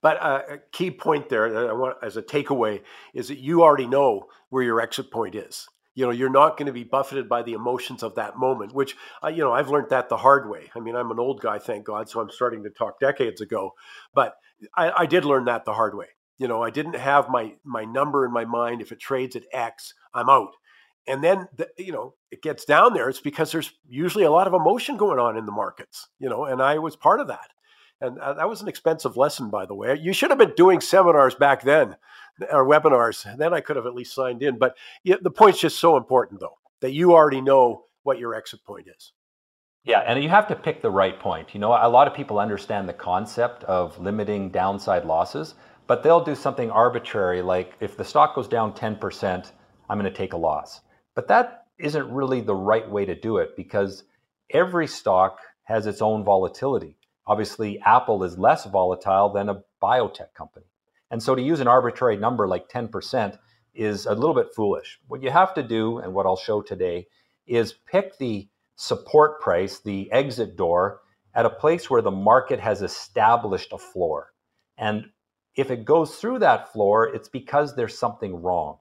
[0.00, 2.82] But uh, a key point there I want as a takeaway
[3.14, 5.68] is that you already know where your exit point is.
[5.94, 8.96] You know, you're not going to be buffeted by the emotions of that moment, which,
[9.22, 10.70] uh, you know, I've learned that the hard way.
[10.74, 13.72] I mean, I'm an old guy, thank God, so I'm starting to talk decades ago.
[14.14, 14.34] But
[14.74, 16.06] I, I did learn that the hard way.
[16.38, 18.80] You know, I didn't have my my number in my mind.
[18.80, 20.54] If it trades at X, I'm out.
[21.06, 23.08] And then, the, you know, it gets down there.
[23.08, 26.08] It's because there's usually a lot of emotion going on in the markets.
[26.18, 27.50] You know, and I was part of that.
[28.00, 29.96] And uh, that was an expensive lesson, by the way.
[30.00, 31.96] You should have been doing seminars back then
[32.50, 33.24] or webinars.
[33.36, 34.58] Then I could have at least signed in.
[34.58, 38.64] But yeah, the point's just so important, though, that you already know what your exit
[38.64, 39.12] point is.
[39.84, 41.54] Yeah, and you have to pick the right point.
[41.54, 45.54] You know, a lot of people understand the concept of limiting downside losses,
[45.86, 49.50] but they'll do something arbitrary like if the stock goes down 10%,
[49.88, 50.80] I'm going to take a loss.
[51.14, 54.04] But that isn't really the right way to do it because
[54.50, 56.96] every stock has its own volatility.
[57.26, 60.66] Obviously, Apple is less volatile than a biotech company.
[61.10, 63.38] And so to use an arbitrary number like 10%
[63.74, 64.98] is a little bit foolish.
[65.08, 67.06] What you have to do, and what I'll show today,
[67.46, 71.00] is pick the support price, the exit door,
[71.34, 74.32] at a place where the market has established a floor.
[74.76, 75.10] And
[75.54, 78.78] if it goes through that floor, it's because there's something wrong.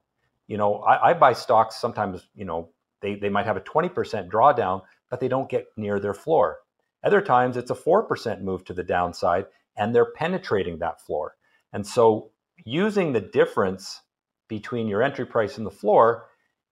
[0.51, 4.29] You know, I, I buy stocks sometimes, you know, they, they might have a 20%
[4.29, 6.57] drawdown, but they don't get near their floor.
[7.05, 9.45] Other times it's a 4% move to the downside
[9.77, 11.37] and they're penetrating that floor.
[11.71, 12.31] And so
[12.65, 14.01] using the difference
[14.49, 16.25] between your entry price and the floor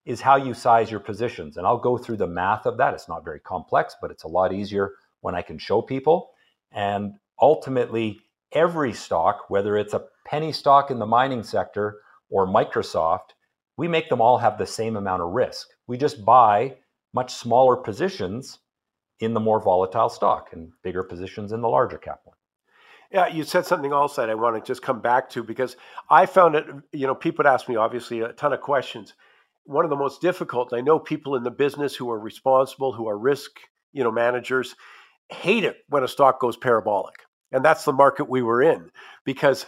[0.06, 1.56] is how you size your positions.
[1.56, 2.94] And I'll go through the math of that.
[2.94, 6.32] It's not very complex, but it's a lot easier when I can show people.
[6.74, 8.20] And ultimately,
[8.52, 13.36] every stock, whether it's a penny stock in the mining sector or Microsoft,
[13.80, 15.70] we make them all have the same amount of risk.
[15.88, 16.76] We just buy
[17.14, 18.60] much smaller positions
[19.22, 22.36] in the more volatile stock and bigger positions in the larger cap one.
[23.10, 25.78] Yeah, you said something also that I want to just come back to because
[26.10, 29.14] I found it, you know, people would ask me obviously a ton of questions.
[29.64, 33.08] One of the most difficult, I know people in the business who are responsible, who
[33.08, 33.62] are risk,
[33.94, 34.76] you know, managers,
[35.30, 37.16] hate it when a stock goes parabolic.
[37.54, 38.92] And that's the market we were in
[39.24, 39.68] because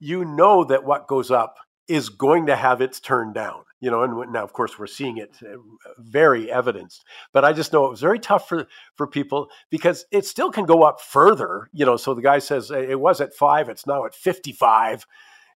[0.00, 1.54] you know that what goes up
[1.88, 5.18] is going to have its turn down you know and now of course we're seeing
[5.18, 5.56] it uh,
[5.98, 10.24] very evidenced but i just know it was very tough for for people because it
[10.24, 13.68] still can go up further you know so the guy says it was at 5
[13.68, 15.06] it's now at 55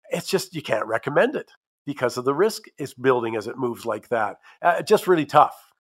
[0.10, 1.52] it's just you can't recommend it
[1.86, 5.74] because of the risk is building as it moves like that uh, just really tough.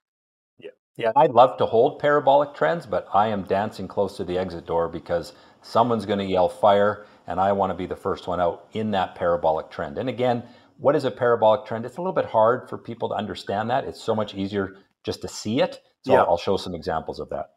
[0.59, 4.37] Yeah yeah i'd love to hold parabolic trends but i am dancing close to the
[4.37, 8.27] exit door because someone's going to yell fire and I want to be the first
[8.27, 9.97] one out in that parabolic trend.
[9.97, 10.43] And again,
[10.77, 11.85] what is a parabolic trend?
[11.85, 13.85] It's a little bit hard for people to understand that.
[13.85, 15.79] It's so much easier just to see it.
[16.01, 16.23] So yeah.
[16.23, 17.51] I'll show some examples of that.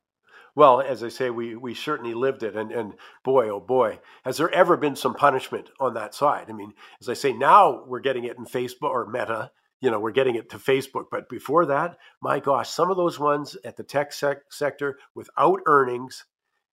[0.55, 4.39] Well, as I say, we we certainly lived it, and and boy, oh boy, has
[4.39, 6.47] there ever been some punishment on that side?
[6.49, 9.51] I mean, as I say, now we're getting it in Facebook or Meta,
[9.81, 13.19] you know, we're getting it to Facebook, but before that, my gosh, some of those
[13.19, 16.25] ones at the tech sec- sector without earnings,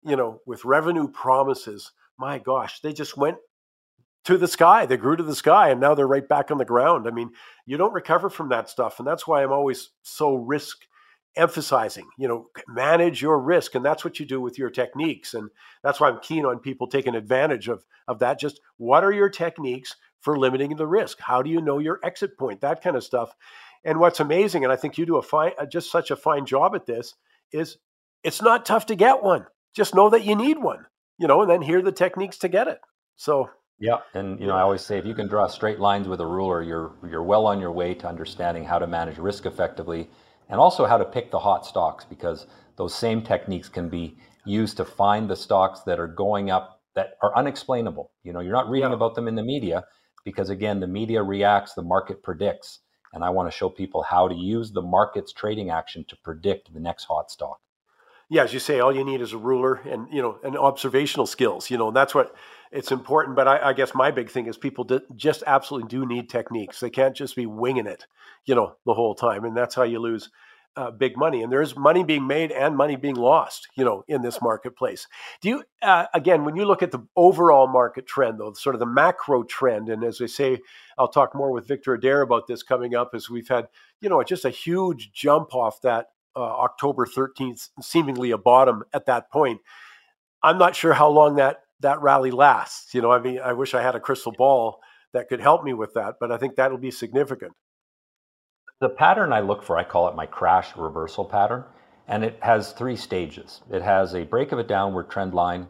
[0.05, 3.38] you know, with revenue promises, my gosh, they just went
[4.26, 4.85] to the sky.
[4.85, 7.09] They grew to the sky and now they're right back on the ground.
[7.09, 7.30] I mean,
[7.64, 8.98] you don't recover from that stuff.
[8.98, 10.83] And that's why I'm always so risk
[11.37, 13.74] emphasizing, you know, manage your risk.
[13.74, 15.33] And that's what you do with your techniques.
[15.33, 15.48] And
[15.83, 18.38] that's why I'm keen on people taking advantage of, of that.
[18.38, 21.18] Just what are your techniques for limiting the risk?
[21.20, 22.61] How do you know your exit point?
[22.61, 23.35] That kind of stuff.
[23.83, 26.44] And what's amazing, and I think you do a fine, uh, just such a fine
[26.44, 27.14] job at this,
[27.50, 27.78] is
[28.22, 29.46] it's not tough to get one.
[29.74, 30.85] Just know that you need one
[31.20, 32.80] you know, and then hear the techniques to get it.
[33.16, 36.20] So yeah, and you know, I always say if you can draw straight lines with
[36.20, 40.09] a ruler, you're you're well on your way to understanding how to manage risk effectively,
[40.48, 44.78] and also how to pick the hot stocks because those same techniques can be used
[44.78, 48.11] to find the stocks that are going up that are unexplainable.
[48.24, 48.96] You know, you're not reading yeah.
[48.96, 49.85] about them in the media
[50.25, 52.81] because again, the media reacts, the market predicts,
[53.12, 56.73] and I want to show people how to use the market's trading action to predict
[56.73, 57.60] the next hot stock
[58.31, 61.26] yeah, as you say, all you need is a ruler and you know and observational
[61.26, 61.70] skills.
[61.70, 62.35] You know, and that's what
[62.72, 63.37] it's important.
[63.37, 66.81] But I, I guess my big thing is people do, just absolutely do need techniques.
[66.81, 68.06] They can't just be winging it,
[68.46, 70.31] you know, the whole time, and that's how you lose.
[70.76, 74.22] uh, big money, and there's money being made and money being lost, you know, in
[74.22, 75.06] this marketplace.
[75.40, 78.78] Do you, uh, again, when you look at the overall market trend, though, sort of
[78.81, 80.58] the macro trend, and as I say,
[80.96, 83.66] I'll talk more with Victor Adair about this coming up, as we've had,
[84.00, 89.06] you know, just a huge jump off that uh, October 13th, seemingly a bottom at
[89.06, 89.60] that point.
[90.42, 92.94] I'm not sure how long that that rally lasts.
[92.94, 94.81] You know, I mean, I wish I had a crystal ball
[95.12, 97.52] that could help me with that, but I think that'll be significant.
[98.81, 101.64] The pattern I look for, I call it my crash reversal pattern,
[102.08, 103.60] and it has three stages.
[103.70, 105.68] It has a break of a downward trend line,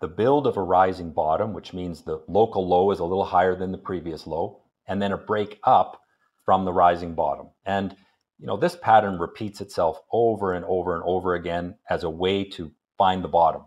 [0.00, 3.54] the build of a rising bottom, which means the local low is a little higher
[3.54, 6.00] than the previous low, and then a break up
[6.44, 7.48] from the rising bottom.
[7.64, 7.96] And
[8.40, 12.42] you know, this pattern repeats itself over and over and over again as a way
[12.42, 13.62] to find the bottom.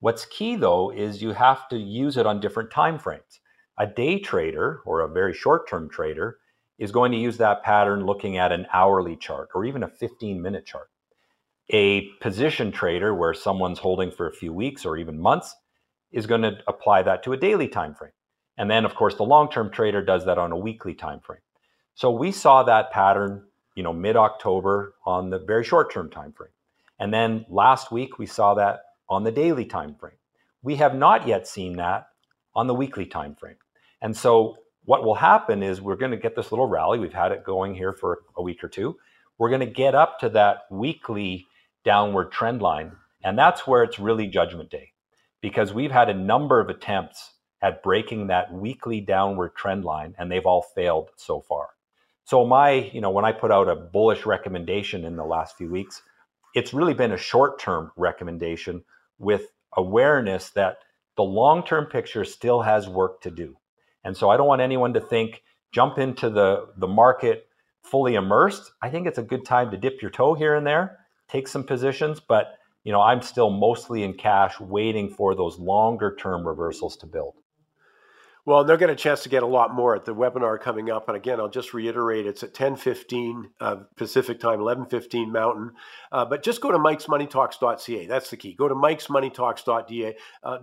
[0.00, 3.40] What's key though is you have to use it on different time frames.
[3.78, 6.38] A day trader or a very short-term trader
[6.78, 10.66] is going to use that pattern looking at an hourly chart or even a 15-minute
[10.66, 10.90] chart.
[11.70, 15.54] A position trader where someone's holding for a few weeks or even months
[16.10, 18.12] is going to apply that to a daily time frame.
[18.58, 21.40] And then of course the long-term trader does that on a weekly time frame.
[21.94, 23.44] So we saw that pattern
[23.74, 26.50] you know, mid-October on the very short-term time frame.
[26.98, 30.16] And then last week we saw that on the daily time frame.
[30.62, 32.06] We have not yet seen that
[32.54, 33.56] on the weekly time frame.
[34.00, 36.98] And so what will happen is we're going to get this little rally.
[36.98, 38.96] We've had it going here for a week or two.
[39.38, 41.46] We're going to get up to that weekly
[41.84, 42.92] downward trend line.
[43.24, 44.92] And that's where it's really judgment day
[45.40, 50.30] because we've had a number of attempts at breaking that weekly downward trend line and
[50.30, 51.70] they've all failed so far.
[52.24, 55.70] So my, you know, when I put out a bullish recommendation in the last few
[55.70, 56.02] weeks,
[56.54, 58.84] it's really been a short-term recommendation
[59.18, 59.46] with
[59.76, 60.78] awareness that
[61.16, 63.56] the long-term picture still has work to do.
[64.04, 65.42] And so I don't want anyone to think
[65.72, 67.46] jump into the the market
[67.82, 68.70] fully immersed.
[68.80, 70.98] I think it's a good time to dip your toe here and there,
[71.28, 76.16] take some positions, but you know, I'm still mostly in cash waiting for those longer
[76.16, 77.34] term reversals to build.
[78.44, 81.06] Well, they'll get a chance to get a lot more at the webinar coming up.
[81.06, 85.70] And again, I'll just reiterate, it's at 10.15 uh, Pacific time, 11.15 Mountain.
[86.10, 88.06] Uh, but just go to mikesmoneytalks.ca.
[88.06, 88.54] That's the key.
[88.54, 90.16] Go to mikesmoneytalks.ca.
[90.42, 90.58] Uh,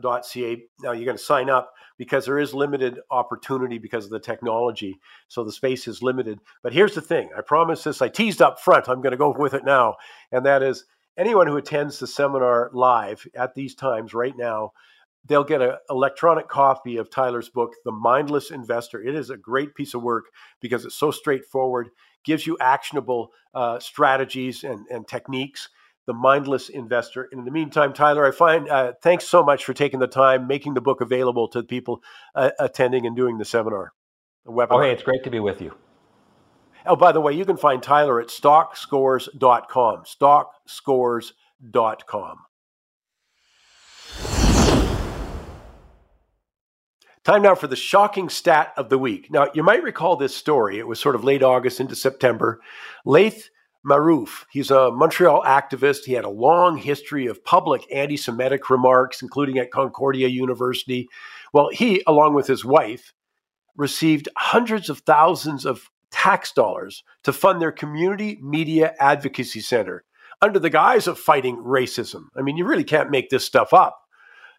[0.84, 5.00] now you're going to sign up because there is limited opportunity because of the technology.
[5.30, 6.40] So the space is limited.
[6.62, 7.30] But here's the thing.
[7.38, 8.02] I promise this.
[8.02, 8.90] I teased up front.
[8.90, 9.96] I'm going to go with it now.
[10.34, 10.84] And that is
[11.18, 14.74] anyone who attends the seminar live at these times right now–
[15.26, 19.02] they'll get an electronic copy of Tyler's book, The Mindless Investor.
[19.02, 20.26] It is a great piece of work
[20.60, 21.90] because it's so straightforward,
[22.24, 25.70] gives you actionable uh, strategies and, and techniques.
[26.06, 27.28] The Mindless Investor.
[27.32, 30.48] And in the meantime, Tyler, I find uh, thanks so much for taking the time,
[30.48, 32.02] making the book available to people
[32.34, 33.94] uh, attending and doing the seminar.
[34.44, 34.68] The webinar.
[34.72, 35.76] Oh, hey, it's great to be with you.
[36.86, 40.04] Oh, by the way, you can find Tyler at stockscores.com.
[40.06, 42.38] Stockscores.com.
[47.30, 49.30] Time now for the shocking stat of the week.
[49.30, 50.80] Now, you might recall this story.
[50.80, 52.60] It was sort of late August into September.
[53.06, 53.52] Laith
[53.88, 56.06] Marouf, he's a Montreal activist.
[56.06, 61.08] He had a long history of public anti Semitic remarks, including at Concordia University.
[61.54, 63.14] Well, he, along with his wife,
[63.78, 70.04] received hundreds of thousands of tax dollars to fund their community media advocacy center
[70.42, 72.24] under the guise of fighting racism.
[72.36, 74.00] I mean, you really can't make this stuff up.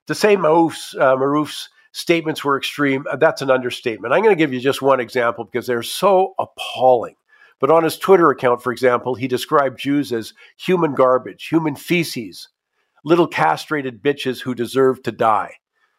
[0.07, 4.13] To say Marouf's, uh, Marouf's statements were extreme, uh, that's an understatement.
[4.13, 7.17] I'm going to give you just one example because they're so appalling.
[7.59, 12.49] But on his Twitter account, for example, he described Jews as human garbage, human feces,
[13.05, 15.55] little castrated bitches who deserve to die.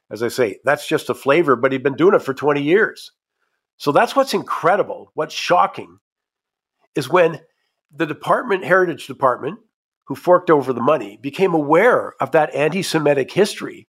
[0.10, 3.12] As I say, that's just a flavor, but he'd been doing it for 20 years.
[3.78, 5.12] So that's what's incredible.
[5.14, 6.00] What's shocking
[6.96, 7.40] is when
[7.96, 9.60] the department, Heritage Department,
[10.06, 13.88] who forked over the money, became aware of that anti Semitic history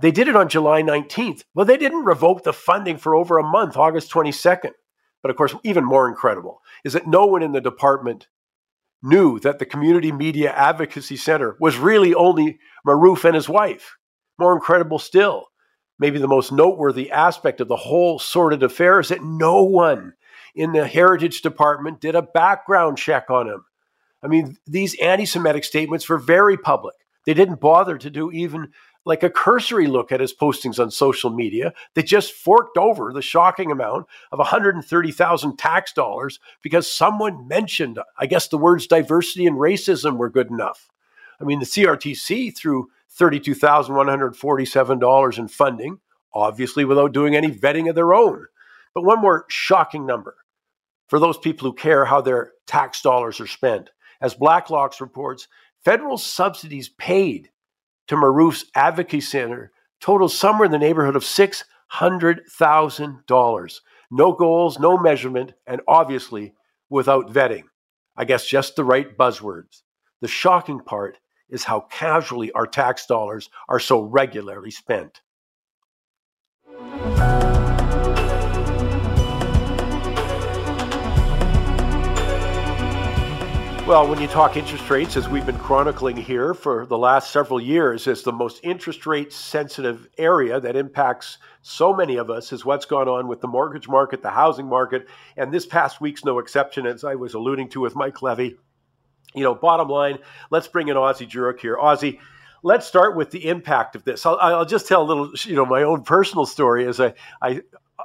[0.00, 1.44] they did it on July 19th.
[1.54, 4.72] Well, they didn't revoke the funding for over a month, August 22nd.
[5.22, 8.28] But of course, even more incredible is that no one in the department
[9.02, 13.96] knew that the Community Media Advocacy Center was really only Marouf and his wife.
[14.38, 15.46] More incredible still,
[15.98, 20.14] maybe the most noteworthy aspect of the whole sordid affair is that no one
[20.54, 23.64] in the Heritage Department did a background check on him.
[24.22, 26.94] I mean, these anti Semitic statements were very public.
[27.26, 28.72] They didn't bother to do even
[29.08, 31.72] like a cursory look at his postings on social media.
[31.94, 38.26] They just forked over the shocking amount of 130,000 tax dollars because someone mentioned, I
[38.26, 40.90] guess the words diversity and racism were good enough.
[41.40, 46.00] I mean, the CRTC threw $32,147 in funding,
[46.34, 48.44] obviously without doing any vetting of their own.
[48.94, 50.36] But one more shocking number
[51.06, 53.88] for those people who care how their tax dollars are spent.
[54.20, 55.48] As Blacklock's reports,
[55.82, 57.48] federal subsidies paid
[58.08, 63.80] to Marouf's Advocacy Center total somewhere in the neighborhood of $600,000.
[64.10, 66.54] No goals, no measurement, and obviously
[66.88, 67.64] without vetting.
[68.16, 69.82] I guess just the right buzzwords.
[70.20, 75.20] The shocking part is how casually our tax dollars are so regularly spent.
[83.88, 87.58] Well, when you talk interest rates, as we've been chronicling here for the last several
[87.58, 92.66] years, is the most interest rate sensitive area that impacts so many of us is
[92.66, 95.08] what's gone on with the mortgage market, the housing market,
[95.38, 98.58] and this past week's no exception, as I was alluding to with Mike Levy.
[99.34, 100.18] You know, bottom line,
[100.50, 101.78] let's bring in Ozzie Jurock here.
[101.78, 102.20] Ozzie,
[102.62, 104.26] let's start with the impact of this.
[104.26, 106.86] I'll, I'll, just tell a little, you know, my own personal story.
[106.86, 107.62] As I, I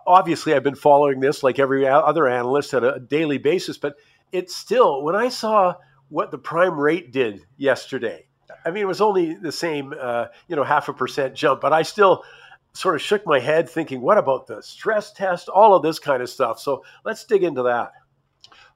[0.07, 3.95] obviously I've been following this like every other analyst at a daily basis, but
[4.33, 5.75] it's still when I saw
[6.09, 8.27] what the prime rate did yesterday.
[8.65, 11.71] I mean, it was only the same, uh, you know, half a percent jump, but
[11.71, 12.23] I still
[12.73, 16.21] sort of shook my head thinking, what about the stress test, all of this kind
[16.21, 16.59] of stuff.
[16.59, 17.91] So let's dig into that.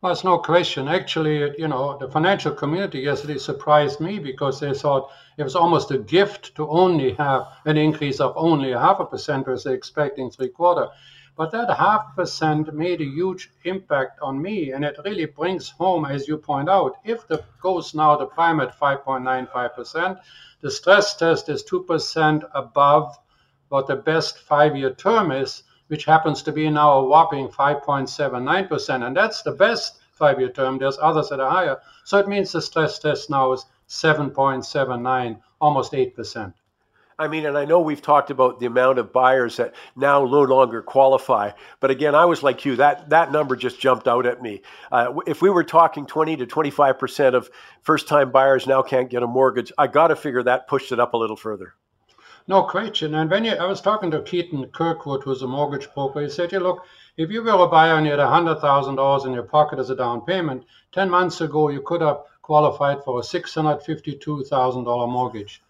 [0.01, 0.88] Well, it's no question.
[0.88, 5.89] Actually, you know, the financial community yesterday surprised me because they thought it was almost
[5.89, 10.30] a gift to only have an increase of only a half a percent versus expecting
[10.30, 10.88] three quarter.
[11.38, 16.04] But that half percent made a huge impact on me, and it really brings home,
[16.04, 20.20] as you point out, if the goes now the prime at 5.95%,
[20.62, 23.20] the stress test is 2% above
[23.70, 29.16] what the best five-year term is, which happens to be now a whopping 5.79%, and
[29.16, 30.80] that's the best five-year term.
[30.80, 35.92] There's others that are higher, so it means the stress test now is 7.79, almost
[35.92, 36.54] 8%.
[37.20, 40.41] I mean, and I know we've talked about the amount of buyers that now no
[40.41, 42.76] longer qualify, but again, I was like you.
[42.76, 44.61] That that number just jumped out at me.
[44.91, 47.49] Uh, if we were talking 20 to 25 percent of
[47.82, 51.15] first-time buyers now can't get a mortgage, I got to figure that pushed it up
[51.15, 51.74] a little further.
[52.47, 53.15] No question.
[53.15, 56.51] And when you, I was talking to Keaton Kirkwood, who's a mortgage broker, he said,
[56.51, 56.86] "Yeah, look,
[57.18, 59.89] if you were a buyer and you had hundred thousand dollars in your pocket as
[59.89, 64.43] a down payment, ten months ago you could have qualified for a six hundred fifty-two
[64.43, 65.63] thousand dollar mortgage."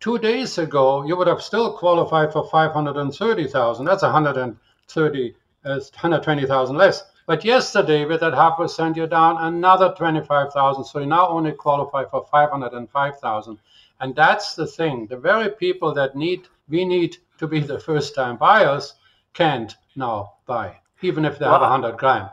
[0.00, 3.84] Two days ago, you would have still qualified for 530,000.
[3.84, 5.34] That's 130,
[5.64, 7.02] uh, 120,000 less.
[7.26, 10.84] But yesterday, with that half percent, you're down another 25,000.
[10.84, 13.58] So you now only qualify for 505,000.
[14.00, 15.06] And that's the thing.
[15.06, 18.94] The very people that need we need to be the first-time buyers
[19.34, 22.28] can't now buy, even if they well, have 100 grand.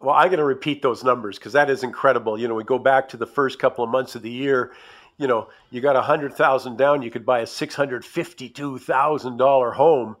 [0.00, 2.38] Well, I'm going to repeat those numbers because that is incredible.
[2.38, 4.72] You know, we go back to the first couple of months of the year
[5.18, 8.78] you know, you got a hundred thousand down, you could buy a six hundred fifty-two
[8.78, 10.16] thousand dollar home.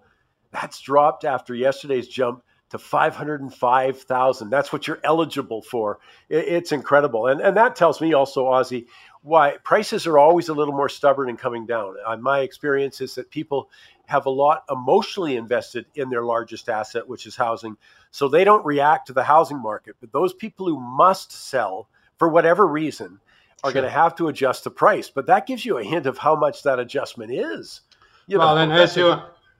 [0.52, 4.50] That's dropped after yesterday's jump to five hundred and five thousand.
[4.50, 5.98] That's what you're eligible for.
[6.28, 8.86] it's incredible, and and that tells me also, Ozzie,
[9.22, 11.96] why prices are always a little more stubborn in coming down.
[12.04, 13.68] Uh, my experience is that people
[14.06, 17.76] have a lot emotionally invested in their largest asset, which is housing,
[18.12, 19.96] so they don't react to the housing market.
[20.00, 23.20] But those people who must sell for whatever reason
[23.64, 23.80] are sure.
[23.80, 25.10] going to have to adjust the price.
[25.10, 27.80] But that gives you a hint of how much that adjustment is.
[28.26, 29.16] You well, know, and as you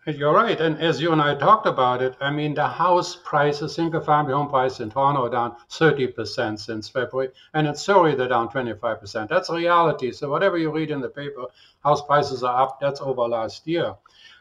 [0.09, 3.75] you're right, and as you and I talked about it, I mean the house prices,
[3.75, 8.49] single-family home prices in Toronto are down 30% since February, and in Surrey they're down
[8.49, 9.29] 25%.
[9.29, 10.13] That's reality.
[10.13, 11.47] So whatever you read in the paper,
[11.83, 12.79] house prices are up.
[12.81, 13.97] That's over last year.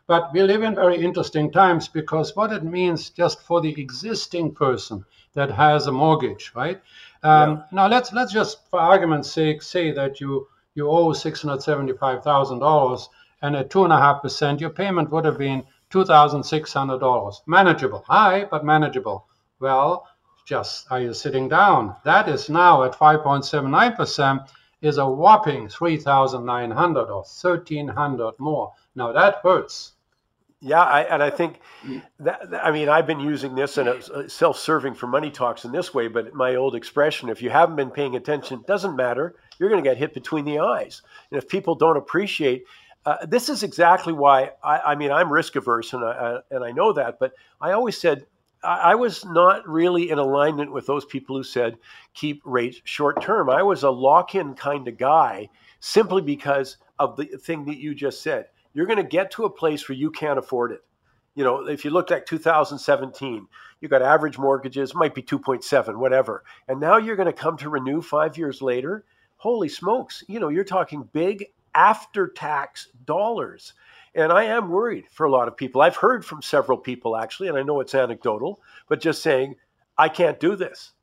[0.06, 4.53] But we live in very interesting times because what it means just for the existing
[4.53, 5.03] person
[5.34, 6.80] that has a mortgage, right?
[7.24, 7.63] Um, yeah.
[7.72, 12.24] Now let's let's just, for argument's sake, say that you you owe six hundred seventy-five
[12.24, 13.09] thousand dollars,
[13.41, 16.74] and at two and a half percent, your payment would have been two thousand six
[16.74, 17.41] hundred dollars.
[17.47, 19.28] Manageable, high but manageable.
[19.59, 20.07] Well,
[20.45, 21.95] just are you sitting down?
[22.03, 24.41] That is now at five point seven nine percent
[24.82, 28.74] is a whopping three thousand nine hundred or thirteen hundred more.
[28.93, 29.93] Now that hurts.
[30.62, 31.60] Yeah, I, and I think
[32.20, 35.72] that I mean I've been using this and it's uh, self-serving for money talks in
[35.72, 39.36] this way, but my old expression: if you haven't been paying attention, doesn't matter.
[39.60, 42.64] You're going to get hit between the eyes, and if people don't appreciate.
[43.06, 46.72] Uh, this is exactly why I, I, mean I'm risk averse and I, and I
[46.72, 48.26] know that, but I always said
[48.64, 51.78] I was not really in alignment with those people who said
[52.14, 53.49] keep rates short term.
[53.49, 55.49] I was a lock in kind of guy
[55.80, 59.50] simply because of the thing that you just said you're going to get to a
[59.50, 60.82] place where you can't afford it.
[61.34, 63.48] You know, if you looked at 2017,
[63.82, 66.44] you got average mortgages, might be 2.7, whatever.
[66.68, 69.06] And now you're going to come to renew five years later.
[69.38, 73.74] Holy smokes, you know, you're talking big after tax dollars.
[74.14, 75.82] And I am worried for a lot of people.
[75.82, 79.56] I've heard from several people actually, and I know it's anecdotal, but just saying,
[79.98, 80.94] I can't do this.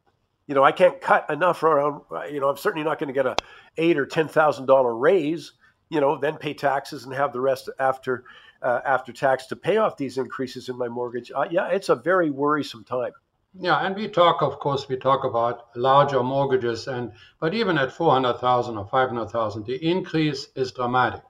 [0.46, 2.02] You know, I can't cut enough around.
[2.30, 3.36] You know, I'm certainly not going to get a
[3.76, 5.52] eight or ten thousand dollar raise.
[5.92, 8.24] You know, then pay taxes and have the rest after
[8.62, 11.30] uh, after tax to pay off these increases in my mortgage.
[11.34, 13.12] Uh, yeah, it's a very worrisome time.
[13.60, 17.92] Yeah, and we talk, of course, we talk about larger mortgages, and but even at
[17.92, 21.22] four hundred thousand or five hundred thousand, the increase is dramatic.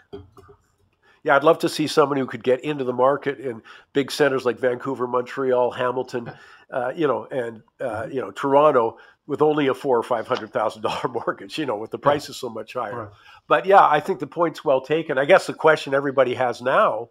[1.25, 4.45] Yeah, I'd love to see someone who could get into the market in big centers
[4.45, 6.33] like Vancouver, Montreal, Hamilton,
[6.71, 10.53] uh, you know, and uh, you know Toronto with only a four or five hundred
[10.53, 11.59] thousand dollar mortgage.
[11.59, 13.05] You know, with the prices so much higher.
[13.05, 13.09] Right.
[13.47, 15.19] But yeah, I think the point's well taken.
[15.19, 17.11] I guess the question everybody has now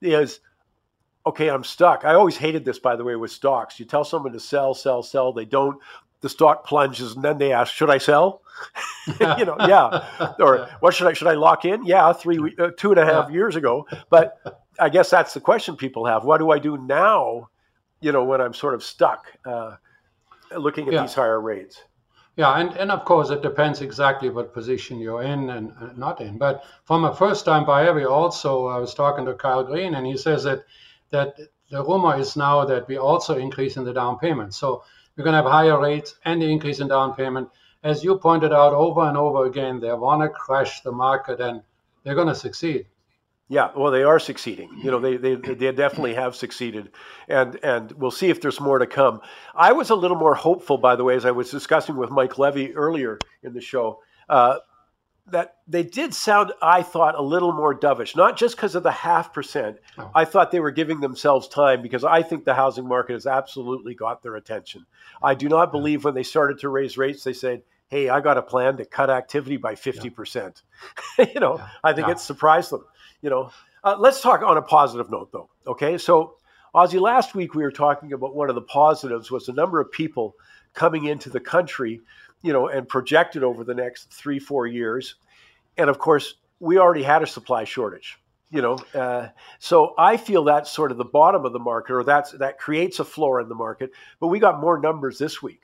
[0.00, 0.40] is
[1.24, 2.04] okay, I'm stuck.
[2.04, 3.78] I always hated this, by the way, with stocks.
[3.78, 5.32] You tell someone to sell, sell, sell.
[5.32, 5.78] They don't.
[6.20, 8.42] The stock plunges, and then they ask, "Should I sell?"
[9.20, 10.34] you know, yeah.
[10.38, 11.14] Or what should I?
[11.14, 11.84] Should I lock in?
[11.84, 13.34] Yeah, three, uh, two and a half yeah.
[13.34, 13.86] years ago.
[14.08, 14.38] But
[14.78, 16.24] I guess that's the question people have.
[16.24, 17.48] What do I do now?
[18.00, 19.76] You know, when I'm sort of stuck, uh,
[20.56, 21.02] looking at yeah.
[21.02, 21.82] these higher rates.
[22.36, 26.20] Yeah, and, and of course it depends exactly what position you're in and uh, not
[26.22, 26.38] in.
[26.38, 30.06] But from a first time buyer, we also I was talking to Kyle Green, and
[30.06, 30.64] he says that
[31.10, 31.36] that
[31.70, 34.54] the rumor is now that we also increase in the down payment.
[34.54, 34.84] So
[35.16, 37.48] we're going to have higher rates and the increase in down payment.
[37.82, 41.62] As you pointed out over and over again, they want to crash the market and
[42.02, 42.86] they're going to succeed.
[43.52, 44.70] Yeah, well, they are succeeding.
[44.82, 46.90] You know, they, they they definitely have succeeded,
[47.28, 49.20] and and we'll see if there's more to come.
[49.54, 52.38] I was a little more hopeful, by the way, as I was discussing with Mike
[52.38, 54.00] Levy earlier in the show.
[54.26, 54.56] Uh,
[55.26, 58.90] that they did sound, I thought, a little more dovish, not just because of the
[58.90, 59.76] half percent.
[59.98, 60.10] Oh.
[60.14, 63.94] I thought they were giving themselves time because I think the housing market has absolutely
[63.94, 64.86] got their attention.
[65.22, 68.38] I do not believe when they started to raise rates, they said, Hey, I got
[68.38, 70.62] a plan to cut activity by 50%.
[71.18, 71.26] Yeah.
[71.34, 71.68] you know, yeah.
[71.84, 72.14] I think yeah.
[72.14, 72.84] it surprised them.
[73.22, 73.50] You know,
[73.84, 75.48] uh, let's talk on a positive note, though.
[75.66, 75.96] Okay.
[75.96, 76.34] So,
[76.74, 79.90] Ozzie, last week we were talking about one of the positives was the number of
[79.90, 80.34] people
[80.74, 82.00] coming into the country
[82.42, 85.14] you know, and projected over the next three, four years.
[85.78, 88.18] And of course, we already had a supply shortage,
[88.50, 88.78] you know.
[88.94, 92.58] Uh, so I feel that's sort of the bottom of the market, or that's that
[92.58, 93.90] creates a floor in the market.
[94.20, 95.60] But we got more numbers this week.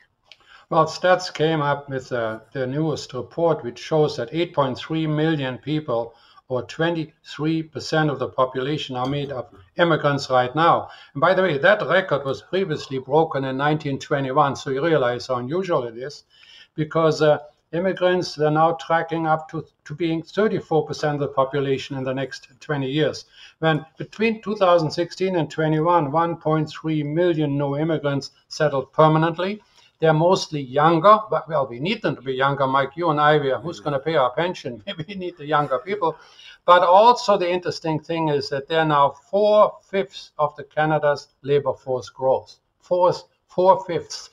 [0.71, 6.15] Well, Stats came up with uh, the newest report, which shows that 8.3 million people,
[6.49, 9.47] or 23% of the population, are made of
[9.77, 10.89] immigrants right now.
[11.13, 15.37] And by the way, that record was previously broken in 1921, so you realize how
[15.37, 16.25] unusual it is
[16.75, 17.39] because uh,
[17.73, 22.49] immigrants they're now tracking up to, to being 34% of the population in the next
[22.61, 23.27] 20 years.
[23.59, 29.61] When between 2016 and 21, 1.3 million new immigrants settled permanently.
[30.01, 32.67] They're mostly younger, but well, we need them to be younger.
[32.67, 34.83] Mike, you and I, we are, who's going to pay our pension?
[34.87, 36.17] Maybe we need the younger people.
[36.65, 41.73] But also the interesting thing is that they're now four fifths of the Canada's labor
[41.73, 42.59] force growth.
[42.81, 43.13] Four,
[43.49, 44.31] four fifths.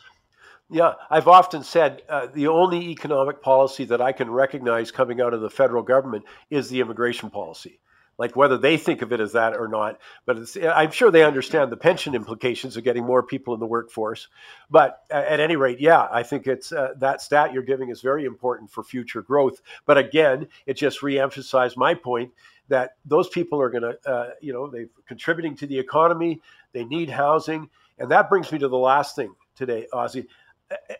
[0.70, 5.34] Yeah, I've often said uh, the only economic policy that I can recognize coming out
[5.34, 7.80] of the federal government is the immigration policy.
[8.18, 11.72] Like whether they think of it as that or not, but I'm sure they understand
[11.72, 14.28] the pension implications of getting more people in the workforce.
[14.70, 18.26] But at any rate, yeah, I think it's uh, that stat you're giving is very
[18.26, 19.61] important for future growth.
[19.86, 22.32] But again, it just reemphasized my point
[22.70, 26.41] that those people are going to, uh, you know, they're contributing to the economy.
[26.72, 30.28] They need housing, and that brings me to the last thing today, Ozzie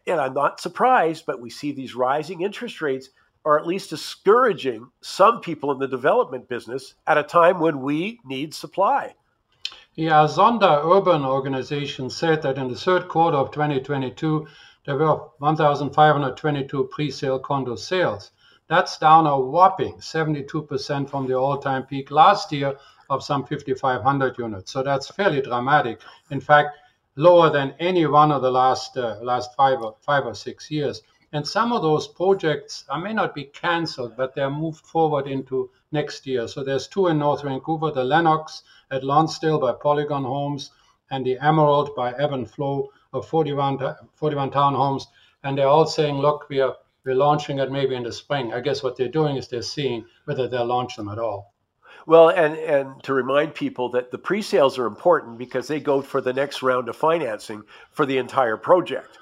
[0.06, 3.10] and I'm not surprised, but we see these rising interest rates
[3.46, 8.20] are at least discouraging some people in the development business at a time when we
[8.26, 9.14] need supply.
[9.94, 14.48] Yeah, Zonda Urban Organization said that in the third quarter of 2022,
[14.86, 18.32] there were 1,522 pre-sale condo sales.
[18.68, 22.76] That's down a whopping 72% from the all-time peak last year
[23.10, 24.72] of some 5,500 units.
[24.72, 26.02] So that's fairly dramatic.
[26.32, 26.78] In fact,
[27.16, 31.02] lower than any one of the last uh, last five or five or six years.
[31.36, 35.70] And some of those projects uh, may not be cancelled, but they're moved forward into
[35.92, 36.48] next year.
[36.48, 40.72] So there's two in North Vancouver: the Lennox at Lonsdale by Polygon Homes,
[41.12, 43.78] and the Emerald by Ebb and Flow of 41,
[44.14, 45.08] 41 townhomes.
[45.44, 48.54] And they're all saying, look, we are we're launching it maybe in the spring.
[48.54, 51.54] I guess what they're doing is they're seeing whether they'll launch them at all.
[52.08, 56.22] Well, and and to remind people that the pre-sales are important because they go for
[56.22, 59.18] the next round of financing for the entire project.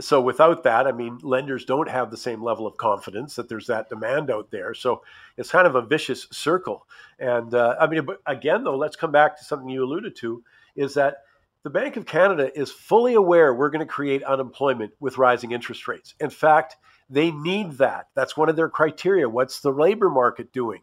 [0.00, 3.68] So without that, I mean, lenders don't have the same level of confidence that there's
[3.68, 4.74] that demand out there.
[4.74, 5.02] So
[5.36, 6.86] it's kind of a vicious circle.
[7.18, 10.42] And uh, I mean, again, though, let's come back to something you alluded to:
[10.74, 11.18] is that
[11.62, 15.88] the Bank of Canada is fully aware we're going to create unemployment with rising interest
[15.88, 16.14] rates.
[16.20, 16.76] In fact,
[17.08, 18.08] they need that.
[18.14, 19.28] That's one of their criteria.
[19.28, 20.82] What's the labor market doing?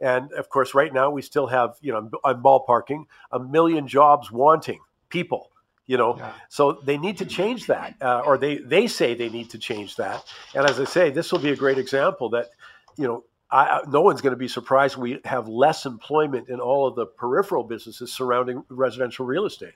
[0.00, 4.32] And of course, right now we still have, you know, I'm ballparking a million jobs
[4.32, 5.51] wanting people,
[5.86, 6.16] you know?
[6.16, 6.32] Yeah.
[6.48, 9.96] so they need to change that uh, or they they say they need to change
[9.96, 10.24] that.
[10.54, 12.50] And as i say this will be a great example that
[12.96, 16.86] you know I, no one's going to be surprised we have less employment in all
[16.86, 19.74] of the peripheral businesses surrounding residential real estate.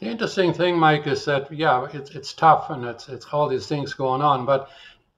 [0.00, 3.66] The interesting thing mike is that yeah it's, it's tough and it's, it's all these
[3.66, 4.68] things going on but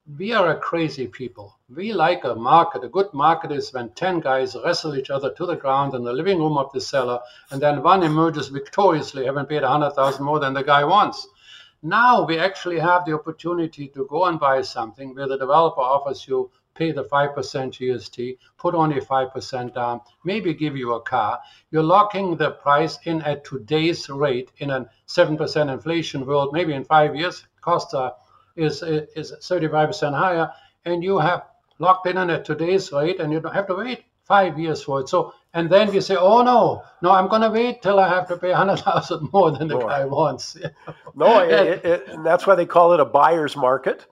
[0.07, 1.59] we are a crazy people.
[1.75, 2.85] We like a market.
[2.85, 6.13] A good market is when 10 guys wrestle each other to the ground in the
[6.13, 10.53] living room of the seller, and then one emerges victoriously, having paid 100,000 more than
[10.53, 11.27] the guy wants.
[11.83, 16.29] Now we actually have the opportunity to go and buy something where the developer offers
[16.29, 21.41] you pay the 5% GST, put only 5% down, maybe give you a car.
[21.71, 26.53] You're locking the price in at today's rate in a 7% inflation world.
[26.53, 28.15] Maybe in five years, costs are
[28.57, 30.53] is is 35% higher,
[30.85, 31.45] and you have
[31.79, 35.09] locked in at today's rate, and you don't have to wait five years for it.
[35.09, 38.29] So, and then we say, oh no, no, I'm going to wait till I have
[38.29, 39.89] to pay 100,000 more than the more.
[39.89, 40.57] guy wants.
[41.15, 44.07] no, it, it, and that's why they call it a buyer's market.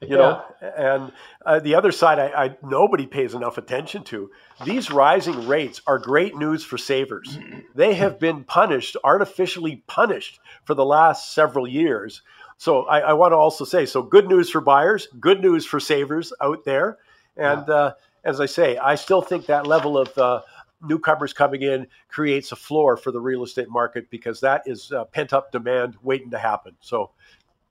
[0.00, 0.16] You yeah.
[0.16, 0.44] know,
[0.76, 1.12] and
[1.44, 4.30] uh, the other side, I, I, nobody pays enough attention to.
[4.64, 7.38] These rising rates are great news for savers.
[7.74, 12.22] They have been punished, artificially punished, for the last several years
[12.58, 15.78] so I, I want to also say, so good news for buyers, good news for
[15.78, 16.98] savers out there.
[17.36, 17.74] And yeah.
[17.74, 17.92] uh,
[18.24, 20.42] as I say, I still think that level of uh,
[20.82, 25.04] newcomers coming in creates a floor for the real estate market because that is uh,
[25.04, 26.74] pent up demand waiting to happen.
[26.80, 27.12] So,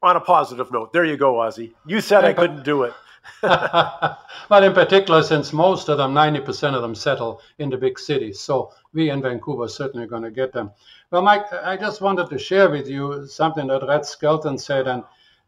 [0.01, 1.75] on a positive note, there you go, Ozzie.
[1.85, 2.93] You said I couldn't do it.
[3.43, 8.39] well, in particular, since most of them, 90% of them settle in the big cities.
[8.39, 10.71] So we in Vancouver are certainly going to get them.
[11.09, 15.03] Well, Mike, I just wanted to share with you something that Red Skelton said, and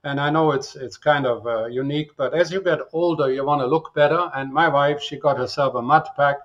[0.05, 3.43] and I know it's it's kind of uh, unique, but as you get older, you
[3.43, 4.31] want to look better.
[4.33, 6.37] And my wife, she got herself a mud pack,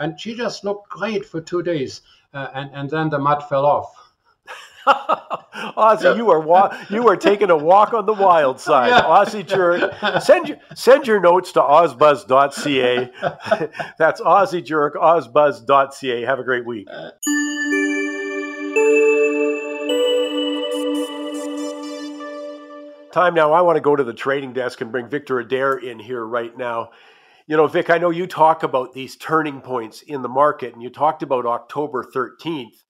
[0.00, 2.02] and she just looked great for two days,
[2.34, 3.94] uh, and and then the mud fell off.
[5.76, 8.88] Ozzie, you are wa- you are taking a walk on the wild side.
[8.88, 9.06] Yeah.
[9.06, 10.20] Ozzie Jurock.
[10.22, 13.10] Send your send your notes to ozbuzz.ca.
[13.98, 16.22] That's Ozzie Jurock, ozbuzz.ca.
[16.24, 16.86] Have a great week.
[23.12, 23.52] Time now.
[23.52, 26.56] I want to go to the trading desk and bring Victor Adair in here right
[26.56, 26.90] now.
[27.46, 30.82] You know, Vic, I know you talk about these turning points in the market, and
[30.82, 32.82] you talked about October 13th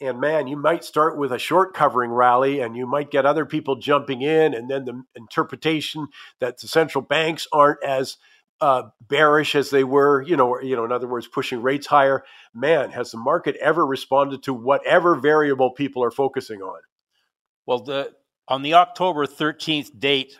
[0.00, 3.46] and man, you might start with a short covering rally and you might get other
[3.46, 4.52] people jumping in.
[4.52, 6.08] And then the interpretation
[6.40, 8.18] that the central banks aren't as
[8.60, 12.24] uh, bearish as they were, you know, you know, in other words, pushing rates higher.
[12.54, 16.80] Man, has the market ever responded to whatever variable people are focusing on?
[17.66, 18.12] Well, the
[18.48, 20.36] on the October 13th date,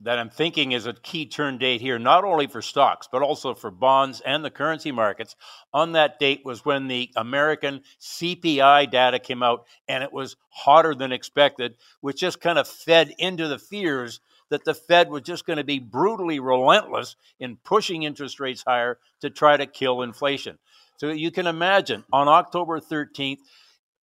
[0.00, 3.54] that I'm thinking is a key turn date here, not only for stocks, but also
[3.54, 5.34] for bonds and the currency markets.
[5.72, 10.94] On that date was when the American CPI data came out, and it was hotter
[10.94, 14.20] than expected, which just kind of fed into the fears
[14.50, 18.98] that the Fed was just going to be brutally relentless in pushing interest rates higher
[19.20, 20.58] to try to kill inflation.
[20.98, 23.38] So you can imagine on October 13th,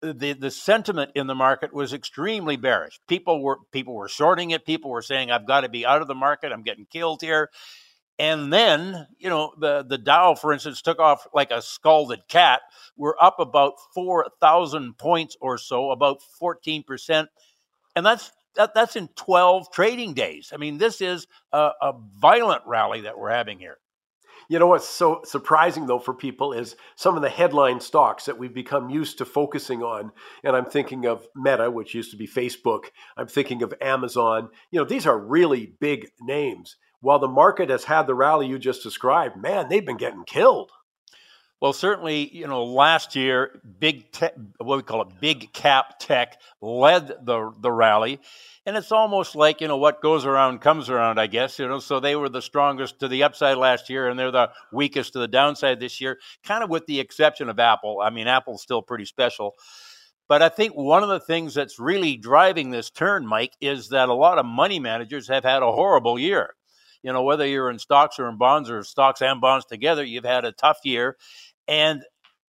[0.03, 3.01] the the sentiment in the market was extremely bearish.
[3.07, 4.65] People were people were shorting it.
[4.65, 6.53] People were saying, "I've got to be out of the market.
[6.53, 7.51] I'm getting killed here."
[8.19, 12.61] And then, you know, the the Dow, for instance, took off like a scalded cat.
[12.97, 17.29] We're up about four thousand points or so, about fourteen percent,
[17.97, 20.51] and that's that, that's in twelve trading days.
[20.53, 23.79] I mean, this is a, a violent rally that we're having here.
[24.51, 28.37] You know what's so surprising though for people is some of the headline stocks that
[28.37, 30.11] we've become used to focusing on.
[30.43, 32.87] And I'm thinking of Meta, which used to be Facebook.
[33.17, 34.49] I'm thinking of Amazon.
[34.73, 36.75] You know, these are really big names.
[37.01, 40.73] While the market has had the rally you just described, man, they've been getting killed.
[41.61, 46.41] Well, certainly, you know, last year, big tech, what we call it, big cap tech
[46.63, 48.19] led the the rally,
[48.65, 51.59] and it's almost like you know what goes around comes around, I guess.
[51.59, 54.51] You know, so they were the strongest to the upside last year, and they're the
[54.73, 58.01] weakest to the downside this year, kind of with the exception of Apple.
[58.03, 59.55] I mean, Apple's still pretty special.
[60.29, 64.09] But I think one of the things that's really driving this turn, Mike, is that
[64.09, 66.55] a lot of money managers have had a horrible year.
[67.03, 70.25] You know, whether you're in stocks or in bonds or stocks and bonds together, you've
[70.25, 71.17] had a tough year.
[71.71, 72.03] And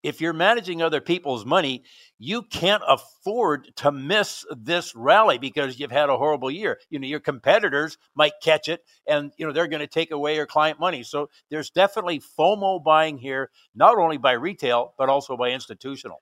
[0.01, 1.83] if you're managing other people's money,
[2.17, 6.79] you can't afford to miss this rally because you've had a horrible year.
[6.89, 10.35] You know, your competitors might catch it and, you know, they're going to take away
[10.35, 11.03] your client money.
[11.03, 16.21] So there's definitely FOMO buying here, not only by retail, but also by institutional.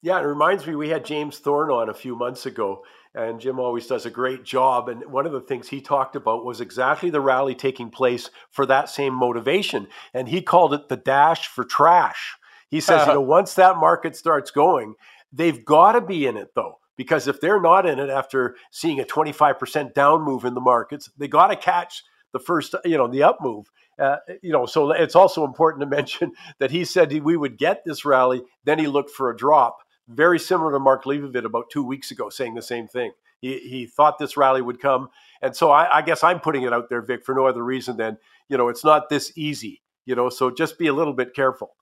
[0.00, 2.82] Yeah, it reminds me we had James Thorne on a few months ago,
[3.14, 4.88] and Jim always does a great job.
[4.88, 8.66] And one of the things he talked about was exactly the rally taking place for
[8.66, 9.88] that same motivation.
[10.14, 12.36] And he called it the dash for trash.
[12.68, 14.94] He says, you know, once that market starts going,
[15.32, 16.78] they've got to be in it though.
[16.96, 21.10] because if they're not in it after seeing a 25% down move in the markets,
[21.16, 22.02] they got to catch
[22.32, 23.70] the first, you know, the up move.
[23.98, 27.84] Uh, you know, so it's also important to mention that he said we would get
[27.84, 29.78] this rally, then he looked for a drop,
[30.08, 33.12] very similar to Mark Leibovit about two weeks ago, saying the same thing.
[33.40, 35.10] He, he thought this rally would come,
[35.42, 37.96] and so I, I guess I'm putting it out there, Vic, for no other reason
[37.96, 39.82] than you know it's not this easy.
[40.06, 41.76] You know, so just be a little bit careful.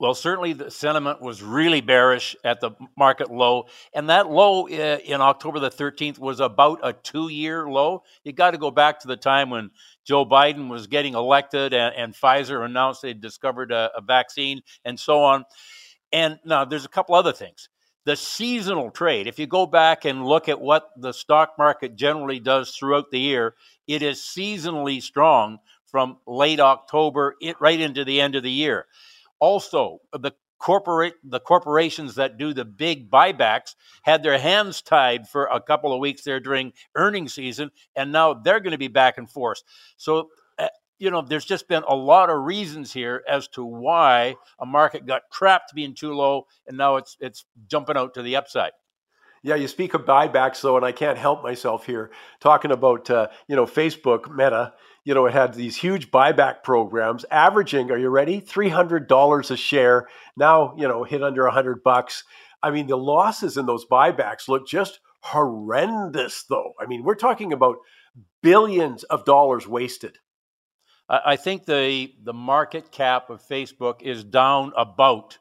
[0.00, 3.66] Well, certainly the sentiment was really bearish at the market low.
[3.94, 8.02] And that low uh, in October the 13th was about a two year low.
[8.24, 9.70] You got to go back to the time when
[10.06, 14.98] Joe Biden was getting elected and, and Pfizer announced they'd discovered a, a vaccine and
[14.98, 15.44] so on.
[16.12, 17.68] And now there's a couple other things.
[18.06, 22.40] The seasonal trade, if you go back and look at what the stock market generally
[22.40, 23.54] does throughout the year,
[23.86, 28.86] it is seasonally strong from late October right into the end of the year.
[29.38, 35.46] Also, the corporate the corporations that do the big buybacks had their hands tied for
[35.46, 39.16] a couple of weeks there during earnings season and now they're going to be back
[39.16, 39.62] and forth
[39.96, 40.28] so
[41.00, 45.06] you know there's just been a lot of reasons here as to why a market
[45.06, 48.72] got trapped being too low and now it's it's jumping out to the upside
[49.42, 53.28] yeah, you speak of buybacks though, and I can't help myself here talking about uh,
[53.48, 54.74] you know Facebook Meta
[55.04, 58.40] you know, it had these huge buyback programs, averaging, are you ready?
[58.40, 60.08] $300 a share.
[60.36, 62.24] Now, you know, hit under a 100 bucks.
[62.62, 66.74] I mean, the losses in those buybacks look just horrendous, though.
[66.78, 67.76] I mean, we're talking about
[68.42, 70.18] billions of dollars wasted.
[71.10, 75.38] I think the the market cap of Facebook is down about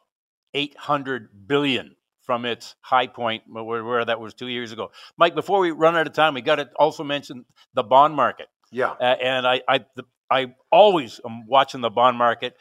[0.55, 4.91] 800 billion from its high point where, where that was two years ago.
[5.17, 8.47] Mike, before we run out of time, we got to also mention the bond market.
[8.71, 8.91] Yeah.
[8.91, 12.55] Uh, and I, I, the, I always am watching the bond market.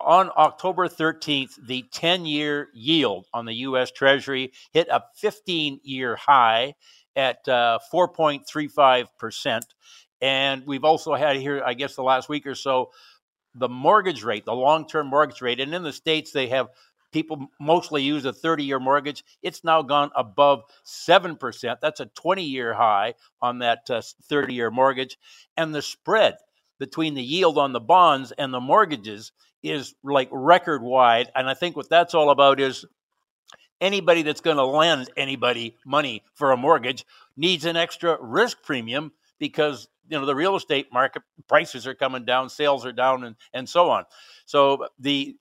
[0.00, 3.92] On October 13th, the 10 year yield on the U.S.
[3.92, 6.74] Treasury hit a 15 year high
[7.14, 9.60] at uh, 4.35%.
[10.24, 12.92] And we've also had here, I guess, the last week or so,
[13.54, 15.60] the mortgage rate, the long term mortgage rate.
[15.60, 16.70] And in the States, they have
[17.12, 19.22] people mostly use a 30 year mortgage.
[19.42, 21.76] It's now gone above 7%.
[21.82, 24.02] That's a 20 year high on that 30
[24.32, 25.18] uh, year mortgage.
[25.58, 26.38] And the spread
[26.78, 29.30] between the yield on the bonds and the mortgages
[29.62, 31.30] is like record wide.
[31.36, 32.86] And I think what that's all about is
[33.78, 37.04] anybody that's going to lend anybody money for a mortgage
[37.36, 42.24] needs an extra risk premium because you know the real estate market prices are coming
[42.24, 44.04] down sales are down and, and so on
[44.46, 45.36] so the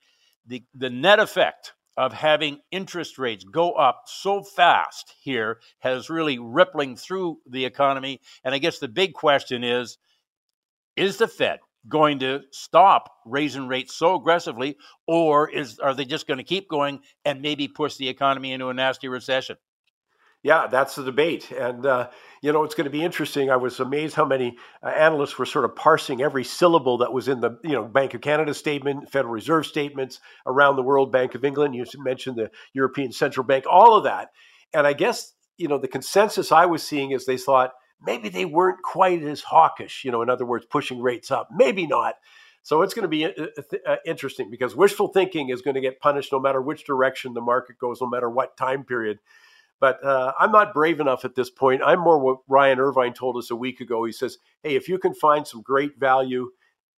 [0.45, 6.39] the, the net effect of having interest rates go up so fast here has really
[6.39, 8.20] rippling through the economy.
[8.43, 9.97] And I guess the big question is
[10.95, 11.59] is the Fed
[11.89, 16.70] going to stop raising rates so aggressively, or is are they just going to keep
[16.70, 19.57] going and maybe push the economy into a nasty recession?
[20.44, 21.52] Yeah, that's the debate.
[21.52, 22.10] And, uh,
[22.41, 23.50] you know, it's going to be interesting.
[23.50, 27.30] I was amazed how many uh, analysts were sort of parsing every syllable that was
[27.30, 31.34] in the, you know, Bank of Canada statement, Federal Reserve statements around the world, Bank
[31.34, 31.76] of England.
[31.76, 34.32] You mentioned the European Central Bank, all of that.
[34.74, 37.72] And I guess, you know, the consensus I was seeing is they thought
[38.02, 41.48] maybe they weren't quite as hawkish, you know, in other words, pushing rates up.
[41.56, 42.16] Maybe not.
[42.64, 43.32] So it's going to be uh,
[43.88, 47.41] uh, interesting because wishful thinking is going to get punished no matter which direction the
[47.41, 49.20] market goes, no matter what time period.
[49.80, 51.82] But uh, I'm not brave enough at this point.
[51.84, 54.05] I'm more what Ryan Irvine told us a week ago.
[54.05, 56.51] He says, hey, if you can find some great value,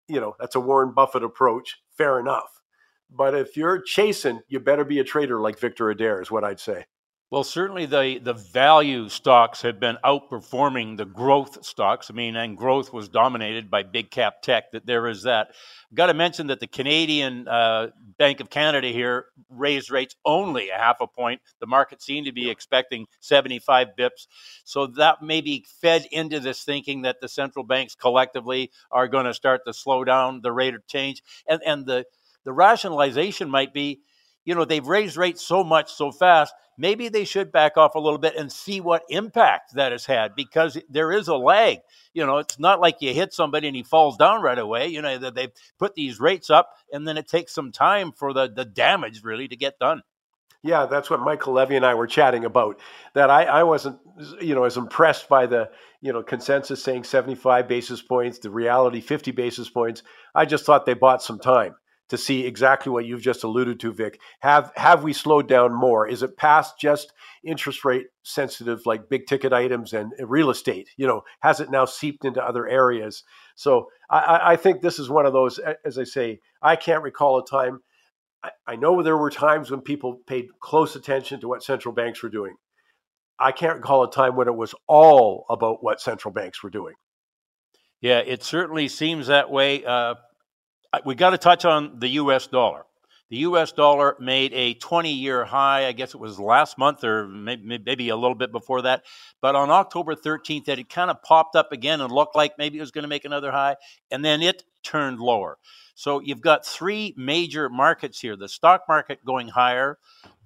[0.08, 2.62] you know, that's a Warren Buffett approach, fair enough.
[3.10, 6.60] But if you're chasing, you better be a trader like Victor Adair, is what I'd
[6.60, 6.86] say.
[7.32, 12.12] Well, certainly the, the value stocks have been outperforming the growth stocks.
[12.12, 14.72] I mean, and growth was dominated by big cap tech.
[14.72, 15.48] That there is that.
[15.92, 17.88] I've Got to mention that the Canadian uh,
[18.20, 21.42] Bank of Canada here raised rates only a half a point.
[21.60, 24.28] The market seemed to be expecting 75 bips.
[24.64, 29.34] So that maybe fed into this thinking that the central banks collectively are going to
[29.34, 31.24] start to slow down the rate of change.
[31.50, 32.06] And, and the,
[32.44, 34.02] the rationalization might be,
[34.46, 38.00] you know, they've raised rates so much so fast maybe they should back off a
[38.00, 41.80] little bit and see what impact that has had because there is a lag.
[42.14, 44.88] You know, it's not like you hit somebody and he falls down right away.
[44.88, 48.52] You know, they put these rates up and then it takes some time for the,
[48.54, 50.02] the damage really to get done.
[50.64, 52.80] Yeah, that's what Michael Levy and I were chatting about.
[53.14, 54.00] That I, I wasn't,
[54.42, 55.70] you know, as impressed by the,
[56.02, 60.02] you know, consensus saying 75 basis points, the reality 50 basis points.
[60.34, 61.76] I just thought they bought some time
[62.10, 64.20] to see exactly what you've just alluded to, Vic.
[64.42, 66.08] Have have we slowed down more?
[66.08, 67.12] Is it past just
[67.44, 70.90] interest rate sensitive, like big ticket items and real estate?
[70.98, 73.24] You know, has it now seeped into other areas?
[73.56, 75.60] So I, I think this is one of those.
[75.84, 77.80] As I say, I can't recall a time.
[78.44, 82.22] I, I know there were times when people paid close attention to what central banks
[82.22, 82.56] were doing.
[83.40, 86.94] I can't recall a time when it was all about what central banks were doing.
[88.00, 89.84] Yeah, it certainly seems that way.
[89.84, 90.16] Uh,
[91.04, 92.48] we got to touch on the U.S.
[92.48, 92.86] dollar.
[93.30, 93.72] The U.S.
[93.72, 95.88] dollar made a 20-year high.
[95.88, 99.04] I guess it was last month, or maybe, maybe a little bit before that.
[99.42, 102.82] But on October 13th, it kind of popped up again and looked like maybe it
[102.82, 103.78] was going to make another high,
[104.12, 105.58] and then it turned lower.
[105.96, 109.98] So you've got three major markets here: the stock market going higher,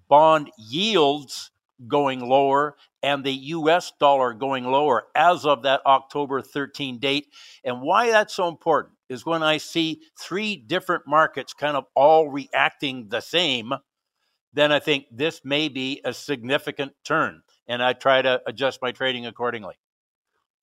[0.07, 1.51] bond yields
[1.87, 7.27] going lower, and the US dollar going lower as of that October 13 date.
[7.63, 12.29] And why that's so important is when I see three different markets kind of all
[12.29, 13.73] reacting the same,
[14.53, 17.41] then I think this may be a significant turn.
[17.67, 19.75] And I try to adjust my trading accordingly.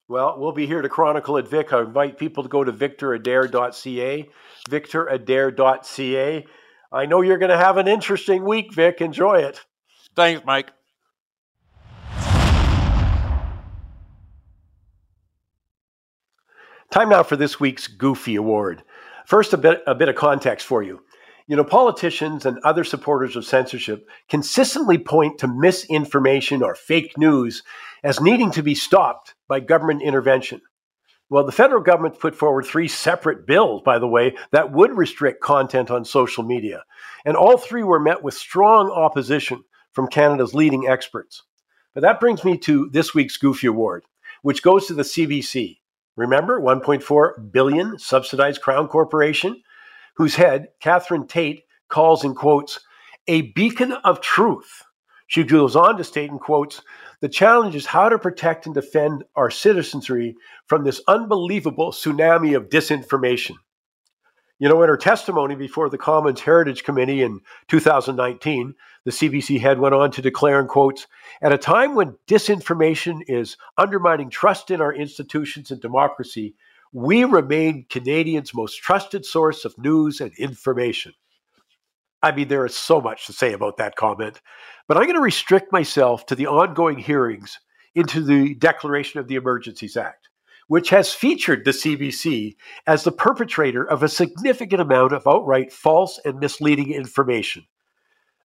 [0.08, 1.72] Well, we'll be here to chronicle it, Vic.
[1.72, 4.28] I invite people to go to victoradair.ca,
[4.68, 6.46] victoradair.ca.
[6.92, 9.00] I know you're going to have an interesting week, Vic.
[9.00, 9.64] Enjoy it.
[10.14, 10.70] Thanks, Mike.
[16.96, 18.82] Time now for this week's Goofy Award.
[19.26, 21.02] First, a bit, a bit of context for you.
[21.46, 27.62] You know, politicians and other supporters of censorship consistently point to misinformation or fake news
[28.02, 30.62] as needing to be stopped by government intervention.
[31.28, 35.42] Well, the federal government put forward three separate bills, by the way, that would restrict
[35.42, 36.82] content on social media.
[37.26, 41.42] And all three were met with strong opposition from Canada's leading experts.
[41.92, 44.04] But that brings me to this week's Goofy Award,
[44.40, 45.76] which goes to the CBC,
[46.16, 49.62] Remember, 1.4 billion subsidized crown corporation,
[50.16, 52.80] whose head, Catherine Tait calls in quotes,
[53.28, 54.82] a beacon of truth.
[55.26, 56.82] She goes on to state in quotes,
[57.20, 60.36] the challenge is how to protect and defend our citizenry
[60.66, 63.56] from this unbelievable tsunami of disinformation.
[64.58, 68.74] You know, in her testimony before the Commons Heritage Committee in 2019,
[69.06, 71.06] the CBC head went on to declare, in quotes,
[71.40, 76.56] at a time when disinformation is undermining trust in our institutions and democracy,
[76.92, 81.12] we remain Canadians' most trusted source of news and information.
[82.20, 84.40] I mean, there is so much to say about that comment,
[84.88, 87.60] but I'm going to restrict myself to the ongoing hearings
[87.94, 90.28] into the declaration of the Emergencies Act
[90.68, 92.56] which has featured the CBC
[92.88, 97.64] as the perpetrator of a significant amount of outright false and misleading information.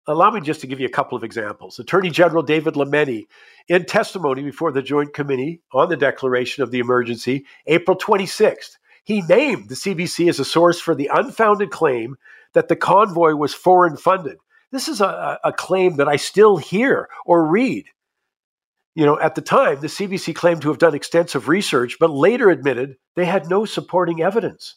[0.07, 1.77] Allow me just to give you a couple of examples.
[1.77, 3.25] Attorney General David Lametti,
[3.67, 9.21] in testimony before the Joint Committee on the declaration of the emergency, April 26th, he
[9.21, 12.15] named the CBC as a source for the unfounded claim
[12.53, 14.37] that the convoy was foreign funded.
[14.71, 17.85] This is a, a claim that I still hear or read
[18.93, 22.49] you know, at the time, the CBC claimed to have done extensive research, but later
[22.49, 24.75] admitted they had no supporting evidence.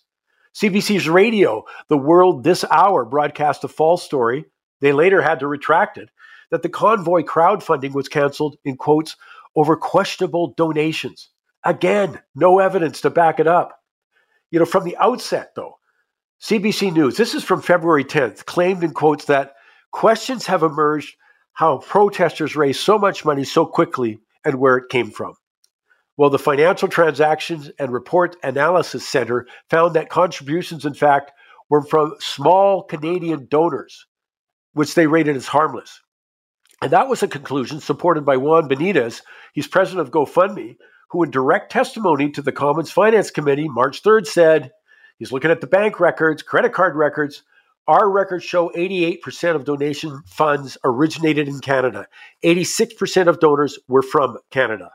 [0.54, 4.44] CBC's radio, The World This Hour, broadcast a false story.
[4.80, 6.10] They later had to retract it
[6.50, 9.16] that the convoy crowdfunding was canceled in quotes
[9.56, 11.30] over questionable donations.
[11.64, 13.80] Again, no evidence to back it up.
[14.50, 15.78] You know, from the outset, though,
[16.40, 19.54] CBC News, this is from February 10th, claimed in quotes that
[19.92, 21.16] questions have emerged
[21.54, 25.34] how protesters raised so much money so quickly and where it came from.
[26.16, 31.32] Well, the Financial Transactions and Report Analysis Center found that contributions, in fact,
[31.70, 34.06] were from small Canadian donors,
[34.74, 36.00] which they rated as harmless.
[36.82, 39.22] And that was a conclusion supported by Juan Benitez.
[39.54, 40.76] He's president of GoFundMe,
[41.10, 44.72] who, in direct testimony to the Commons Finance Committee March 3rd, said
[45.18, 47.42] he's looking at the bank records, credit card records,
[47.86, 52.06] our records show 88% of donation funds originated in Canada.
[52.42, 54.90] 86% of donors were from Canada.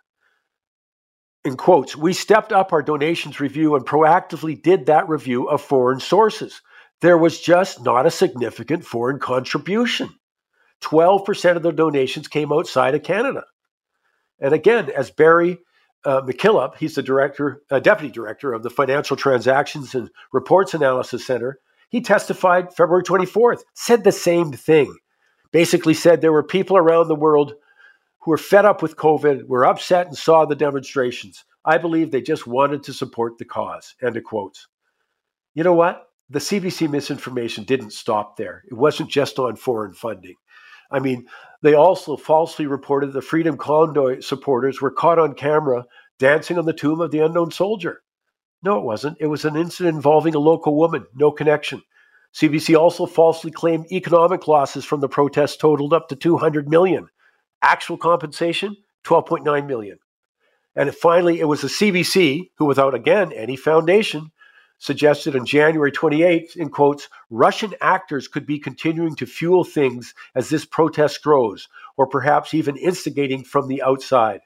[1.45, 5.99] In quotes, we stepped up our donations review and proactively did that review of foreign
[5.99, 6.61] sources.
[7.01, 10.09] There was just not a significant foreign contribution.
[10.81, 13.45] 12% of the donations came outside of Canada.
[14.39, 15.59] And again, as Barry
[16.05, 21.25] uh, MacKillop, he's the director, uh, deputy director of the Financial Transactions and Reports Analysis
[21.25, 24.95] Center, he testified February 24th, said the same thing.
[25.51, 27.53] Basically, said there were people around the world
[28.19, 31.43] who were fed up with COVID, were upset and saw the demonstrations.
[31.65, 33.95] I believe they just wanted to support the cause.
[34.01, 34.67] End of quotes.
[35.55, 36.08] You know what?
[36.29, 38.63] The CBC misinformation didn't stop there.
[38.69, 40.35] It wasn't just on foreign funding.
[40.91, 41.27] I mean,
[41.61, 45.85] they also falsely reported the Freedom Convoy supporters were caught on camera
[46.19, 48.01] dancing on the tomb of the unknown soldier.
[48.61, 49.17] No, it wasn't.
[49.19, 51.81] It was an incident involving a local woman, no connection.
[52.35, 57.07] CBC also falsely claimed economic losses from the protests totaled up to 200 million.
[57.61, 59.97] Actual compensation, 12.9 million.
[60.75, 64.31] And finally, it was the CBC who, without again any foundation,
[64.79, 70.49] suggested on January 28th, in quotes, Russian actors could be continuing to fuel things as
[70.49, 71.67] this protest grows,
[71.97, 74.41] or perhaps even instigating from the outside.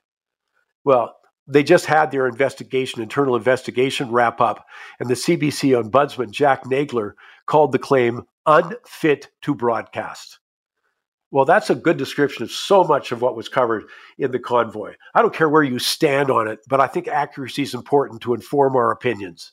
[0.83, 1.15] Well,
[1.47, 4.65] they just had their investigation, internal investigation wrap up,
[4.99, 7.13] and the CBC ombudsman, Jack Nagler,
[7.45, 10.39] called the claim unfit to broadcast.
[11.31, 13.85] Well, that's a good description of so much of what was covered
[14.19, 14.93] in the convoy.
[15.15, 18.35] I don't care where you stand on it, but I think accuracy is important to
[18.35, 19.51] inform our opinions.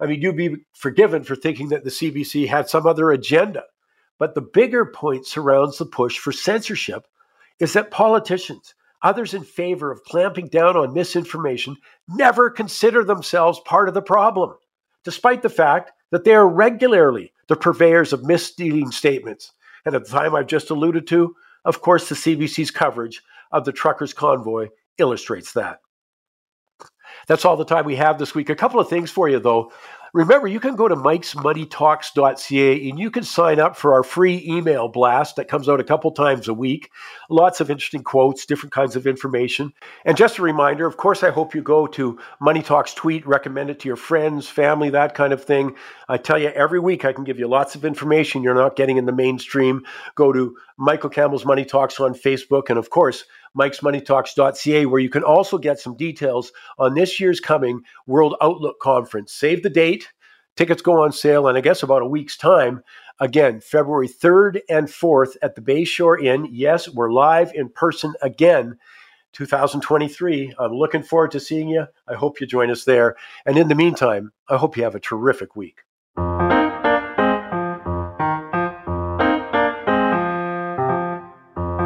[0.00, 3.64] I mean, you'd be forgiven for thinking that the CBC had some other agenda.
[4.18, 7.06] But the bigger point surrounds the push for censorship
[7.58, 11.76] is that politicians, others in favor of clamping down on misinformation,
[12.08, 14.54] never consider themselves part of the problem,
[15.04, 19.52] despite the fact that they are regularly the purveyors of misleading statements.
[19.84, 21.34] And at the time I've just alluded to,
[21.64, 23.22] of course, the CBC's coverage
[23.52, 25.80] of the truckers' convoy illustrates that.
[27.26, 28.50] That's all the time we have this week.
[28.50, 29.72] A couple of things for you, though.
[30.12, 34.88] Remember, you can go to mikesmoneytalks.ca and you can sign up for our free email
[34.88, 36.90] blast that comes out a couple times a week.
[37.28, 39.72] Lots of interesting quotes, different kinds of information.
[40.04, 43.70] And just a reminder, of course, I hope you go to Money Talks tweet, recommend
[43.70, 45.76] it to your friends, family, that kind of thing.
[46.08, 48.96] I tell you, every week I can give you lots of information you're not getting
[48.96, 49.84] in the mainstream.
[50.16, 52.68] Go to Michael Campbell's Money Talks on Facebook.
[52.68, 53.26] And of course,
[53.58, 59.32] mikesmoneytalks.ca, where you can also get some details on this year's coming World Outlook Conference.
[59.32, 60.08] Save the date.
[60.56, 62.82] Tickets go on sale in, I guess, about a week's time.
[63.18, 66.48] Again, February 3rd and 4th at the Bayshore Inn.
[66.50, 68.76] Yes, we're live in person again.
[69.32, 70.54] 2023.
[70.58, 71.86] I'm looking forward to seeing you.
[72.08, 73.16] I hope you join us there.
[73.46, 75.82] And in the meantime, I hope you have a terrific week.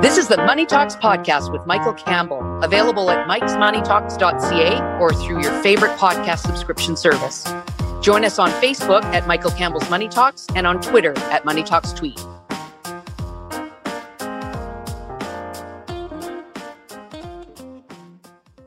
[0.05, 5.63] This is the Money Talks podcast with Michael Campbell, available at mikesmoneytalks.ca or through your
[5.63, 7.43] favorite podcast subscription service.
[8.03, 11.95] Join us on Facebook at Michael Campbell's Money Talks and on Twitter at Money Talks
[11.95, 12.23] Tweet.